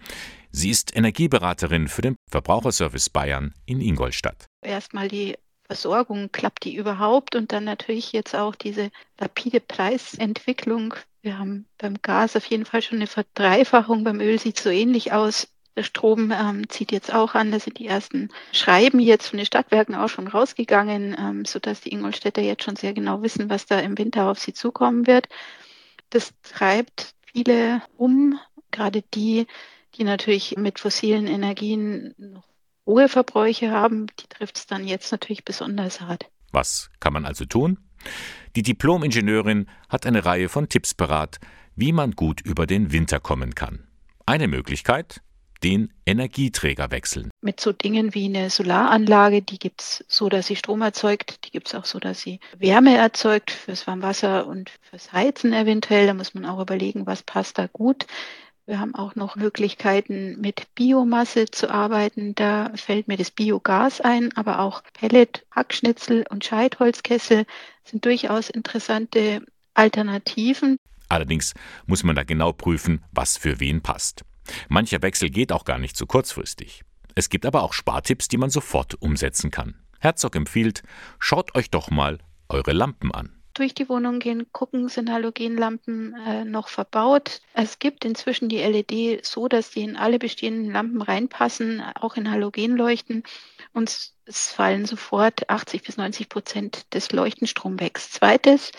Sie 0.50 0.70
ist 0.70 0.96
Energieberaterin 0.96 1.88
für 1.88 2.02
den 2.02 2.16
Verbraucherservice 2.30 3.10
Bayern 3.10 3.54
in 3.64 3.80
Ingolstadt. 3.80 4.47
Erstmal 4.62 5.08
die 5.08 5.36
Versorgung, 5.64 6.30
klappt 6.32 6.64
die 6.64 6.74
überhaupt? 6.74 7.34
Und 7.34 7.52
dann 7.52 7.64
natürlich 7.64 8.12
jetzt 8.12 8.34
auch 8.34 8.54
diese 8.54 8.90
rapide 9.20 9.60
Preisentwicklung. 9.60 10.94
Wir 11.22 11.38
haben 11.38 11.66
beim 11.76 12.00
Gas 12.00 12.36
auf 12.36 12.46
jeden 12.46 12.64
Fall 12.64 12.82
schon 12.82 12.98
eine 12.98 13.06
Verdreifachung, 13.06 14.04
beim 14.04 14.20
Öl 14.20 14.38
sieht 14.38 14.56
es 14.58 14.64
so 14.64 14.70
ähnlich 14.70 15.12
aus. 15.12 15.48
Der 15.76 15.84
Strom 15.84 16.32
ähm, 16.32 16.68
zieht 16.68 16.90
jetzt 16.90 17.14
auch 17.14 17.34
an. 17.34 17.52
Da 17.52 17.60
sind 17.60 17.78
die 17.78 17.86
ersten 17.86 18.30
Schreiben 18.50 18.98
jetzt 18.98 19.28
von 19.28 19.36
den 19.36 19.46
Stadtwerken 19.46 19.94
auch 19.94 20.08
schon 20.08 20.26
rausgegangen, 20.26 21.14
ähm, 21.16 21.44
sodass 21.44 21.82
die 21.82 21.92
Ingolstädter 21.92 22.42
jetzt 22.42 22.64
schon 22.64 22.74
sehr 22.74 22.94
genau 22.94 23.22
wissen, 23.22 23.48
was 23.48 23.66
da 23.66 23.78
im 23.78 23.96
Winter 23.96 24.28
auf 24.28 24.40
sie 24.40 24.52
zukommen 24.52 25.06
wird. 25.06 25.28
Das 26.10 26.32
treibt 26.42 27.14
viele 27.32 27.82
um, 27.96 28.40
gerade 28.72 29.02
die, 29.14 29.46
die 29.94 30.02
natürlich 30.02 30.56
mit 30.56 30.80
fossilen 30.80 31.28
Energien 31.28 32.12
noch 32.16 32.48
hohe 32.88 33.08
Verbräuche 33.08 33.70
haben. 33.70 34.06
Die 34.18 34.26
trifft 34.28 34.56
es 34.56 34.66
dann 34.66 34.88
jetzt 34.88 35.12
natürlich 35.12 35.44
besonders 35.44 36.00
hart. 36.00 36.26
Was 36.50 36.90
kann 36.98 37.12
man 37.12 37.24
also 37.24 37.44
tun? 37.44 37.78
Die 38.56 38.62
Diplom-Ingenieurin 38.62 39.68
hat 39.88 40.06
eine 40.06 40.24
Reihe 40.24 40.48
von 40.48 40.68
Tipps 40.68 40.94
parat, 40.94 41.38
wie 41.76 41.92
man 41.92 42.12
gut 42.12 42.40
über 42.40 42.66
den 42.66 42.90
Winter 42.90 43.20
kommen 43.20 43.54
kann. 43.54 43.86
Eine 44.26 44.48
Möglichkeit, 44.48 45.20
den 45.62 45.92
Energieträger 46.06 46.90
wechseln. 46.90 47.30
Mit 47.40 47.60
so 47.60 47.72
Dingen 47.72 48.14
wie 48.14 48.26
eine 48.26 48.48
Solaranlage, 48.48 49.42
die 49.42 49.58
gibt 49.58 49.82
es 49.82 50.04
so, 50.08 50.28
dass 50.28 50.46
sie 50.46 50.56
Strom 50.56 50.82
erzeugt, 50.82 51.44
die 51.44 51.50
gibt 51.50 51.68
es 51.68 51.74
auch 51.74 51.84
so, 51.84 51.98
dass 51.98 52.20
sie 52.20 52.40
Wärme 52.56 52.96
erzeugt 52.96 53.50
fürs 53.50 53.86
Warmwasser 53.86 54.46
und 54.46 54.70
fürs 54.88 55.12
Heizen 55.12 55.52
eventuell. 55.52 56.06
Da 56.06 56.14
muss 56.14 56.34
man 56.34 56.44
auch 56.44 56.60
überlegen, 56.60 57.06
was 57.06 57.22
passt 57.22 57.58
da 57.58 57.66
gut. 57.66 58.06
Wir 58.68 58.80
haben 58.80 58.94
auch 58.94 59.14
noch 59.14 59.34
Möglichkeiten, 59.34 60.38
mit 60.42 60.74
Biomasse 60.74 61.46
zu 61.46 61.70
arbeiten. 61.70 62.34
Da 62.34 62.70
fällt 62.74 63.08
mir 63.08 63.16
das 63.16 63.30
Biogas 63.30 64.02
ein, 64.02 64.30
aber 64.36 64.58
auch 64.58 64.82
Pellet, 64.92 65.46
Hackschnitzel 65.52 66.26
und 66.28 66.44
Scheitholzkessel 66.44 67.46
sind 67.82 68.04
durchaus 68.04 68.50
interessante 68.50 69.40
Alternativen. 69.72 70.76
Allerdings 71.08 71.54
muss 71.86 72.04
man 72.04 72.14
da 72.14 72.24
genau 72.24 72.52
prüfen, 72.52 73.02
was 73.10 73.38
für 73.38 73.58
wen 73.58 73.80
passt. 73.80 74.26
Mancher 74.68 75.00
Wechsel 75.00 75.30
geht 75.30 75.50
auch 75.50 75.64
gar 75.64 75.78
nicht 75.78 75.96
so 75.96 76.04
kurzfristig. 76.04 76.82
Es 77.14 77.30
gibt 77.30 77.46
aber 77.46 77.62
auch 77.62 77.72
Spartipps, 77.72 78.28
die 78.28 78.36
man 78.36 78.50
sofort 78.50 79.00
umsetzen 79.00 79.50
kann. 79.50 79.76
Herzog 79.98 80.36
empfiehlt, 80.36 80.82
schaut 81.18 81.54
euch 81.54 81.70
doch 81.70 81.90
mal 81.90 82.18
eure 82.50 82.72
Lampen 82.72 83.12
an 83.12 83.37
durch 83.58 83.74
die 83.74 83.88
Wohnung 83.88 84.18
gehen, 84.18 84.46
gucken, 84.52 84.88
sind 84.88 85.10
Halogenlampen 85.10 86.14
äh, 86.14 86.44
noch 86.44 86.68
verbaut. 86.68 87.40
Es 87.54 87.78
gibt 87.78 88.04
inzwischen 88.04 88.48
die 88.48 88.58
LED 88.58 89.24
so, 89.24 89.48
dass 89.48 89.70
die 89.70 89.82
in 89.82 89.96
alle 89.96 90.18
bestehenden 90.18 90.72
Lampen 90.72 91.02
reinpassen, 91.02 91.82
auch 91.94 92.16
in 92.16 92.30
Halogenleuchten. 92.30 93.24
Und 93.72 94.12
es 94.26 94.50
fallen 94.50 94.86
sofort 94.86 95.48
80 95.50 95.82
bis 95.82 95.96
90 95.96 96.28
Prozent 96.28 96.94
des 96.94 97.12
Leuchtenstroms 97.12 97.80
weg. 97.80 97.98
Zweites, 97.98 98.72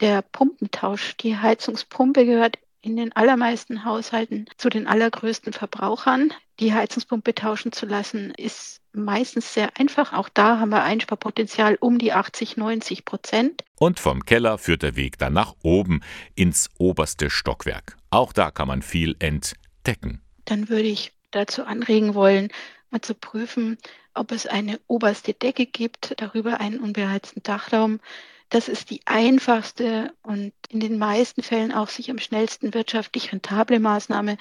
der 0.00 0.22
Pumpentausch. 0.22 1.16
Die 1.18 1.36
Heizungspumpe 1.36 2.26
gehört 2.26 2.58
in 2.82 2.96
den 2.96 3.12
allermeisten 3.12 3.84
Haushalten 3.84 4.46
zu 4.56 4.68
den 4.68 4.86
allergrößten 4.86 5.52
Verbrauchern. 5.52 6.32
Die 6.60 6.72
Heizungspumpe 6.72 7.34
tauschen 7.34 7.72
zu 7.72 7.86
lassen, 7.86 8.32
ist 8.36 8.80
meistens 9.04 9.54
sehr 9.54 9.78
einfach. 9.78 10.12
Auch 10.12 10.28
da 10.28 10.58
haben 10.58 10.70
wir 10.70 10.82
Einsparpotenzial 10.82 11.76
um 11.80 11.98
die 11.98 12.12
80, 12.12 12.56
90 12.56 13.04
Prozent. 13.04 13.64
Und 13.78 14.00
vom 14.00 14.24
Keller 14.24 14.58
führt 14.58 14.82
der 14.82 14.96
Weg 14.96 15.18
dann 15.18 15.34
nach 15.34 15.54
oben 15.62 16.00
ins 16.34 16.70
oberste 16.78 17.30
Stockwerk. 17.30 17.96
Auch 18.10 18.32
da 18.32 18.50
kann 18.50 18.68
man 18.68 18.82
viel 18.82 19.16
entdecken. 19.18 20.22
Dann 20.44 20.68
würde 20.68 20.88
ich 20.88 21.12
dazu 21.30 21.64
anregen 21.64 22.14
wollen, 22.14 22.48
mal 22.90 23.00
zu 23.00 23.14
prüfen, 23.14 23.78
ob 24.14 24.32
es 24.32 24.46
eine 24.46 24.80
oberste 24.86 25.34
Decke 25.34 25.66
gibt, 25.66 26.14
darüber 26.18 26.60
einen 26.60 26.80
unbeheizten 26.80 27.42
Dachraum. 27.42 28.00
Das 28.48 28.68
ist 28.68 28.90
die 28.90 29.00
einfachste 29.06 30.12
und 30.22 30.52
in 30.68 30.80
den 30.80 30.98
meisten 30.98 31.42
Fällen 31.42 31.72
auch 31.72 31.88
sich 31.88 32.10
am 32.10 32.18
schnellsten 32.18 32.74
wirtschaftlich 32.74 33.32
rentable 33.32 33.80
Maßnahme, 33.80 34.38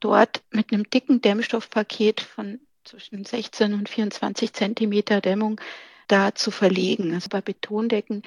dort 0.00 0.42
mit 0.50 0.72
einem 0.72 0.88
dicken 0.88 1.20
Dämmstoffpaket 1.20 2.20
von 2.20 2.60
zwischen 2.88 3.24
16 3.24 3.74
und 3.74 3.88
24 3.88 4.52
Zentimeter 4.52 5.20
Dämmung 5.20 5.60
da 6.08 6.34
zu 6.34 6.50
verlegen. 6.50 7.14
Also 7.14 7.28
bei 7.28 7.42
Betondecken, 7.42 8.22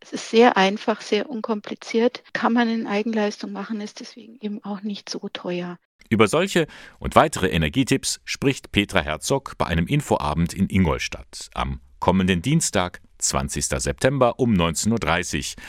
es 0.00 0.12
ist 0.12 0.30
sehr 0.30 0.56
einfach, 0.56 1.02
sehr 1.02 1.28
unkompliziert, 1.28 2.22
kann 2.32 2.52
man 2.52 2.68
in 2.68 2.86
Eigenleistung 2.86 3.52
machen, 3.52 3.80
ist 3.80 4.00
deswegen 4.00 4.38
eben 4.40 4.64
auch 4.64 4.82
nicht 4.82 5.08
so 5.10 5.28
teuer. 5.32 5.78
Über 6.08 6.28
solche 6.28 6.66
und 6.98 7.14
weitere 7.14 7.48
Energietipps 7.48 8.20
spricht 8.24 8.72
Petra 8.72 9.00
Herzog 9.00 9.58
bei 9.58 9.66
einem 9.66 9.86
Infoabend 9.86 10.54
in 10.54 10.68
Ingolstadt 10.70 11.50
am 11.52 11.80
kommenden 11.98 12.42
Dienstag, 12.42 13.00
20. 13.18 13.66
September 13.66 14.38
um 14.38 14.54
19.30 14.54 15.56
Uhr 15.56 15.62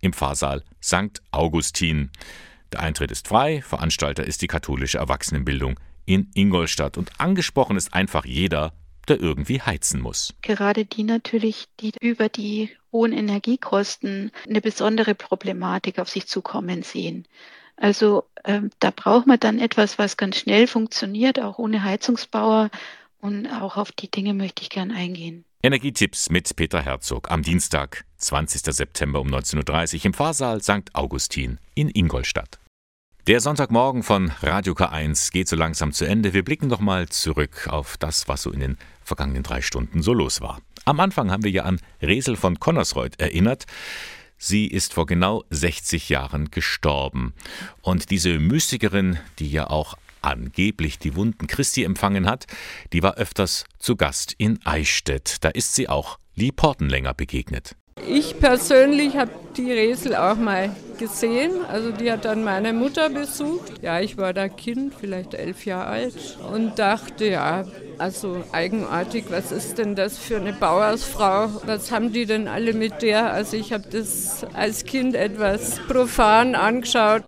im 0.00 0.12
Pfarrsaal 0.12 0.62
St. 0.82 1.20
Augustin. 1.32 2.10
Der 2.72 2.80
Eintritt 2.80 3.10
ist 3.10 3.26
frei, 3.26 3.62
Veranstalter 3.62 4.24
ist 4.24 4.42
die 4.42 4.46
katholische 4.46 4.98
Erwachsenenbildung 4.98 5.78
in 6.10 6.28
Ingolstadt 6.34 6.98
und 6.98 7.12
angesprochen 7.20 7.76
ist 7.76 7.94
einfach 7.94 8.24
jeder, 8.24 8.72
der 9.06 9.20
irgendwie 9.20 9.62
heizen 9.62 10.00
muss. 10.00 10.34
Gerade 10.42 10.84
die 10.84 11.04
natürlich, 11.04 11.66
die 11.78 11.92
über 12.00 12.28
die 12.28 12.70
hohen 12.90 13.12
Energiekosten 13.12 14.32
eine 14.48 14.60
besondere 14.60 15.14
Problematik 15.14 16.00
auf 16.00 16.08
sich 16.08 16.26
zukommen 16.26 16.82
sehen. 16.82 17.28
Also 17.76 18.24
ähm, 18.44 18.70
da 18.80 18.90
braucht 18.90 19.28
man 19.28 19.38
dann 19.38 19.60
etwas, 19.60 19.98
was 19.98 20.16
ganz 20.16 20.36
schnell 20.36 20.66
funktioniert, 20.66 21.40
auch 21.40 21.58
ohne 21.58 21.84
Heizungsbauer. 21.84 22.70
Und 23.20 23.46
auch 23.46 23.76
auf 23.76 23.92
die 23.92 24.10
Dinge 24.10 24.34
möchte 24.34 24.62
ich 24.62 24.70
gern 24.70 24.90
eingehen. 24.90 25.44
Energietipps 25.62 26.30
mit 26.30 26.56
Peter 26.56 26.82
Herzog 26.82 27.30
am 27.30 27.42
Dienstag, 27.42 28.04
20. 28.16 28.62
September 28.74 29.20
um 29.20 29.28
19.30 29.28 29.98
Uhr 29.98 30.04
im 30.06 30.14
Pfarrsaal 30.14 30.60
St. 30.60 30.94
Augustin 30.94 31.58
in 31.74 31.88
Ingolstadt. 31.88 32.58
Der 33.26 33.40
Sonntagmorgen 33.40 34.02
von 34.02 34.32
Radio 34.40 34.72
K1 34.72 35.30
geht 35.30 35.46
so 35.46 35.54
langsam 35.54 35.92
zu 35.92 36.06
Ende. 36.06 36.32
Wir 36.32 36.42
blicken 36.42 36.68
noch 36.68 36.80
mal 36.80 37.10
zurück 37.10 37.68
auf 37.68 37.98
das, 37.98 38.28
was 38.28 38.42
so 38.42 38.50
in 38.50 38.60
den 38.60 38.78
vergangenen 39.04 39.42
drei 39.42 39.60
Stunden 39.60 40.02
so 40.02 40.14
los 40.14 40.40
war. 40.40 40.62
Am 40.86 41.00
Anfang 41.00 41.30
haben 41.30 41.44
wir 41.44 41.50
ja 41.50 41.64
an 41.64 41.80
Resel 42.00 42.36
von 42.36 42.58
Connersreuth 42.58 43.20
erinnert. 43.20 43.66
Sie 44.38 44.66
ist 44.66 44.94
vor 44.94 45.04
genau 45.04 45.44
60 45.50 46.08
Jahren 46.08 46.50
gestorben. 46.50 47.34
Und 47.82 48.10
diese 48.10 48.38
Mystikerin, 48.38 49.18
die 49.38 49.50
ja 49.50 49.68
auch 49.68 49.98
angeblich 50.22 50.98
die 50.98 51.14
Wunden 51.14 51.46
Christi 51.46 51.84
empfangen 51.84 52.26
hat, 52.26 52.46
die 52.94 53.02
war 53.02 53.16
öfters 53.16 53.66
zu 53.78 53.96
Gast 53.96 54.34
in 54.38 54.64
Eichstätt. 54.64 55.44
Da 55.44 55.50
ist 55.50 55.74
sie 55.74 55.90
auch 55.90 56.18
Lee 56.36 56.52
Portenlänger 56.52 57.12
begegnet. 57.12 57.76
Ich 58.06 58.38
persönlich 58.38 59.16
habe 59.16 59.30
die 59.56 59.70
Resel 59.70 60.16
auch 60.16 60.36
mal 60.36 60.74
gesehen. 60.98 61.64
Also 61.66 61.90
die 61.92 62.10
hat 62.10 62.24
dann 62.24 62.44
meine 62.44 62.72
Mutter 62.72 63.08
besucht. 63.08 63.82
Ja, 63.82 64.00
ich 64.00 64.16
war 64.16 64.32
da 64.32 64.48
Kind, 64.48 64.94
vielleicht 64.98 65.34
elf 65.34 65.64
Jahre 65.66 65.86
alt 65.86 66.38
und 66.52 66.78
dachte, 66.78 67.26
ja, 67.26 67.64
also 67.98 68.44
eigenartig, 68.52 69.24
was 69.30 69.50
ist 69.52 69.78
denn 69.78 69.94
das 69.94 70.18
für 70.18 70.36
eine 70.36 70.52
Bauersfrau? 70.52 71.48
Was 71.66 71.90
haben 71.90 72.12
die 72.12 72.26
denn 72.26 72.48
alle 72.48 72.74
mit 72.74 73.02
der? 73.02 73.32
Also 73.32 73.56
ich 73.56 73.72
habe 73.72 73.88
das 73.90 74.44
als 74.54 74.84
Kind 74.84 75.14
etwas 75.14 75.80
profan 75.88 76.54
angeschaut. 76.54 77.24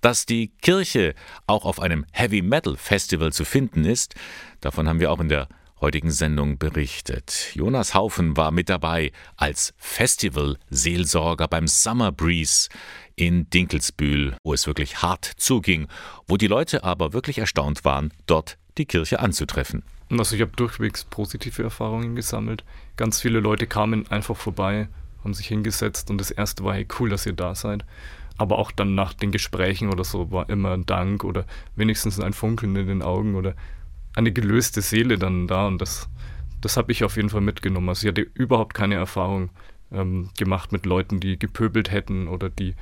Dass 0.00 0.26
die 0.26 0.48
Kirche 0.62 1.14
auch 1.46 1.64
auf 1.64 1.80
einem 1.80 2.04
Heavy 2.12 2.42
Metal 2.42 2.76
Festival 2.76 3.32
zu 3.32 3.44
finden 3.44 3.84
ist, 3.84 4.14
davon 4.60 4.88
haben 4.88 5.00
wir 5.00 5.10
auch 5.10 5.20
in 5.20 5.28
der 5.28 5.48
heutigen 5.80 6.10
Sendung 6.10 6.58
berichtet. 6.58 7.50
Jonas 7.54 7.94
Haufen 7.94 8.36
war 8.36 8.50
mit 8.50 8.68
dabei 8.68 9.12
als 9.36 9.74
Festival-Seelsorger 9.78 11.48
beim 11.48 11.66
Summer 11.66 12.12
Breeze 12.12 12.68
in 13.14 13.48
Dinkelsbühl, 13.50 14.36
wo 14.42 14.52
es 14.52 14.66
wirklich 14.66 15.02
hart 15.02 15.24
zuging, 15.36 15.88
wo 16.26 16.36
die 16.36 16.46
Leute 16.46 16.84
aber 16.84 17.12
wirklich 17.12 17.38
erstaunt 17.38 17.84
waren, 17.84 18.12
dort 18.26 18.58
die 18.78 18.86
Kirche 18.86 19.20
anzutreffen. 19.20 19.82
Also 20.10 20.36
ich 20.36 20.42
habe 20.42 20.52
durchwegs 20.54 21.04
positive 21.04 21.62
Erfahrungen 21.62 22.14
gesammelt. 22.14 22.64
Ganz 22.96 23.20
viele 23.20 23.40
Leute 23.40 23.66
kamen 23.66 24.06
einfach 24.10 24.36
vorbei, 24.36 24.88
haben 25.24 25.34
sich 25.34 25.48
hingesetzt 25.48 26.10
und 26.10 26.18
das 26.18 26.30
erste 26.30 26.62
war, 26.64 26.74
hey, 26.74 26.86
cool, 26.98 27.08
dass 27.08 27.26
ihr 27.26 27.32
da 27.32 27.54
seid. 27.54 27.84
Aber 28.38 28.58
auch 28.58 28.70
dann 28.70 28.94
nach 28.94 29.14
den 29.14 29.32
Gesprächen 29.32 29.90
oder 29.90 30.04
so 30.04 30.30
war 30.30 30.48
immer 30.50 30.72
ein 30.72 30.86
Dank 30.86 31.24
oder 31.24 31.46
wenigstens 31.74 32.20
ein 32.20 32.34
Funkeln 32.34 32.76
in 32.76 32.86
den 32.86 33.02
Augen 33.02 33.34
oder 33.34 33.54
eine 34.16 34.32
gelöste 34.32 34.82
Seele 34.82 35.18
dann 35.18 35.46
da 35.46 35.66
und 35.66 35.80
das, 35.80 36.08
das 36.60 36.76
habe 36.76 36.90
ich 36.90 37.04
auf 37.04 37.16
jeden 37.16 37.28
Fall 37.28 37.42
mitgenommen. 37.42 37.88
Also 37.88 38.06
ich 38.06 38.10
hatte 38.10 38.22
überhaupt 38.34 38.74
keine 38.74 38.96
Erfahrung 38.96 39.50
ähm, 39.92 40.30
gemacht 40.36 40.72
mit 40.72 40.86
Leuten, 40.86 41.20
die 41.20 41.38
gepöbelt 41.38 41.92
hätten 41.92 42.26
oder 42.26 42.48
die 42.48 42.74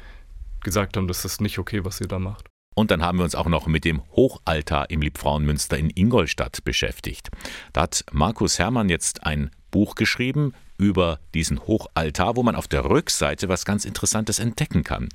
gesagt 0.62 0.97
haben, 0.97 1.09
das 1.09 1.24
ist 1.24 1.41
nicht 1.41 1.59
okay, 1.59 1.85
was 1.85 2.01
ihr 2.01 2.09
da 2.09 2.18
macht. 2.18 2.49
Und 2.74 2.91
dann 2.91 3.03
haben 3.03 3.18
wir 3.18 3.24
uns 3.24 3.35
auch 3.35 3.47
noch 3.47 3.66
mit 3.66 3.85
dem 3.85 4.03
Hochaltar 4.16 4.91
im 4.91 5.01
Liebfrauenmünster 5.01 5.78
in 5.78 5.91
Ingolstadt 5.95 6.64
beschäftigt. 6.64 7.30
Da 7.72 7.82
hat 7.82 8.05
Markus 8.11 8.59
Hermann 8.59 8.89
jetzt 8.89 9.24
ein 9.24 9.51
Buch 9.70 9.95
geschrieben 9.95 10.53
über 10.76 11.20
diesen 11.35 11.61
Hochaltar, 11.61 12.37
wo 12.37 12.43
man 12.43 12.57
auf 12.57 12.66
der 12.66 12.85
Rückseite 12.85 13.49
was 13.49 13.64
ganz 13.64 13.85
Interessantes 13.85 14.41
entdecken 14.41 14.82
kann. 14.82 15.09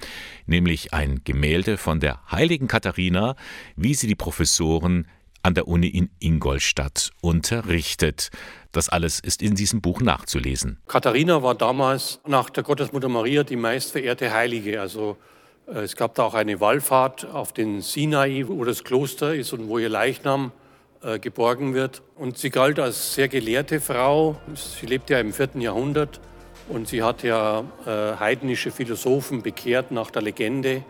Nämlich 0.46 0.94
ein 0.94 1.22
Gemälde 1.26 1.78
von 1.78 2.00
der 2.00 2.20
heiligen 2.32 2.68
Katharina, 2.68 3.36
wie 3.76 3.94
sie 3.94 4.08
die 4.08 4.16
Professoren 4.16 5.08
an 5.44 5.54
der 5.54 5.68
Uni 5.68 5.88
in 5.88 6.10
Ingolstadt 6.20 7.12
unterrichtet. 7.22 8.30
Das 8.72 8.90
alles 8.90 9.20
ist 9.20 9.42
in 9.42 9.56
diesem 9.56 9.82
Buch 9.82 10.02
nachzulesen. 10.02 10.80
Katharina 10.88 11.42
war 11.42 11.56
damals 11.56 12.20
nach 12.28 12.50
der 12.50 12.64
Gottesmutter 12.64 13.10
Maria 13.10 13.44
die 13.44 13.56
meistverehrte 13.56 14.32
Heilige. 14.32 14.80
Also 14.80 15.18
äh, 15.68 15.80
es 15.80 15.96
gab 15.96 16.16
da 16.16 16.24
auch 16.24 16.34
eine 16.34 16.60
Wallfahrt 16.60 17.26
auf 17.26 17.54
den 17.54 17.82
Sinai, 17.82 18.46
wo 18.48 18.64
das 18.64 18.84
Kloster 18.84 19.34
ist 19.34 19.54
und 19.54 19.68
wo 19.68 19.80
ihr 19.80 19.90
Leichnam 19.90 20.52
äh, 21.02 21.18
geborgen 21.20 21.74
wird. 21.74 22.02
Und 22.16 22.38
sie 22.38 22.50
galt 22.50 22.80
als 22.80 23.16
sehr 23.16 23.28
gelehrte 23.28 23.80
Frau. 23.80 24.40
Sie 24.54 24.86
lebte 24.86 25.14
ja 25.14 25.20
im 25.20 25.34
vierten 25.34 25.62
Jahrhundert 25.62 26.20
und 26.68 26.88
sie 26.88 27.02
hat 27.02 27.24
ja 27.24 27.64
äh, 27.86 28.18
heidnische 28.20 28.72
Philosophen 28.72 29.42
bekehrt 29.42 29.92
nach 29.92 30.12
der 30.12 30.22
Legende 30.22 30.84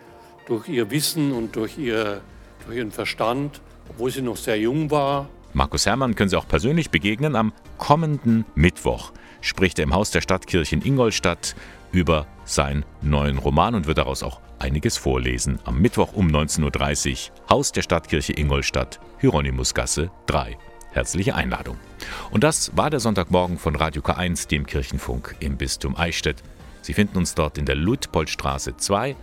durch 0.48 0.68
ihr 0.68 0.92
Wissen 0.92 1.32
und 1.32 1.56
durch, 1.56 1.78
ihr, 1.78 2.22
durch 2.66 2.78
ihren 2.78 2.92
Verstand 2.92 3.62
obwohl 3.90 4.12
sie 4.12 4.22
noch 4.22 4.38
sehr 4.38 4.60
jung 4.60 4.90
war. 4.92 5.30
Markus 5.54 5.86
Herrmann 5.86 6.16
können 6.16 6.30
Sie 6.30 6.38
auch 6.38 6.48
persönlich 6.48 6.92
begegnen. 6.92 7.36
Am 7.36 7.54
kommenden 7.78 8.46
Mittwoch 8.56 9.12
spricht 9.42 9.80
er 9.80 9.84
im 9.84 9.94
Haus 9.94 10.12
der 10.12 10.22
Stadtkirche 10.22 10.76
in 10.76 10.82
Ingolstadt 10.82 11.56
über 11.92 12.28
seinen 12.46 12.86
neuen 13.02 13.38
Roman 13.38 13.76
und 13.76 13.88
wird 13.88 13.98
daraus 13.98 14.22
auch 14.22 14.40
einiges 14.60 14.98
vorlesen. 14.98 15.60
Am 15.64 15.80
Mittwoch 15.82 16.14
um 16.14 16.28
19.30 16.28 17.30
Uhr, 17.32 17.50
Haus 17.50 17.72
der 17.72 17.82
Stadtkirche 17.82 18.34
Ingolstadt, 18.34 19.00
Hieronymusgasse 19.20 20.12
3. 20.28 20.58
Herzliche 20.92 21.36
Einladung. 21.36 21.78
Und 22.32 22.44
das 22.44 22.76
war 22.76 22.90
der 22.90 23.00
Sonntagmorgen 23.00 23.58
von 23.58 23.76
Radio 23.76 24.02
K1, 24.02 24.48
dem 24.48 24.66
Kirchenfunk 24.66 25.36
im 25.40 25.58
Bistum 25.58 25.96
Eichstätt. 25.96 26.44
Sie 26.82 26.94
finden 26.94 27.18
uns 27.18 27.36
dort 27.36 27.58
in 27.58 27.66
der 27.66 27.76
Luitpoldstraße 27.76 28.78
2. 28.78 29.16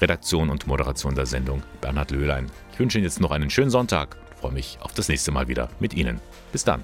Redaktion 0.00 0.50
und 0.50 0.66
Moderation 0.66 1.14
der 1.14 1.26
Sendung 1.26 1.62
Bernhard 1.80 2.10
Löhlein. 2.10 2.50
Ich 2.72 2.78
wünsche 2.78 2.98
Ihnen 2.98 3.04
jetzt 3.04 3.20
noch 3.20 3.30
einen 3.30 3.50
schönen 3.50 3.70
Sonntag. 3.70 4.16
Freue 4.40 4.52
mich 4.52 4.78
auf 4.80 4.92
das 4.92 5.08
nächste 5.08 5.30
Mal 5.32 5.48
wieder 5.48 5.68
mit 5.80 5.94
Ihnen. 5.94 6.20
Bis 6.52 6.64
dann. 6.64 6.82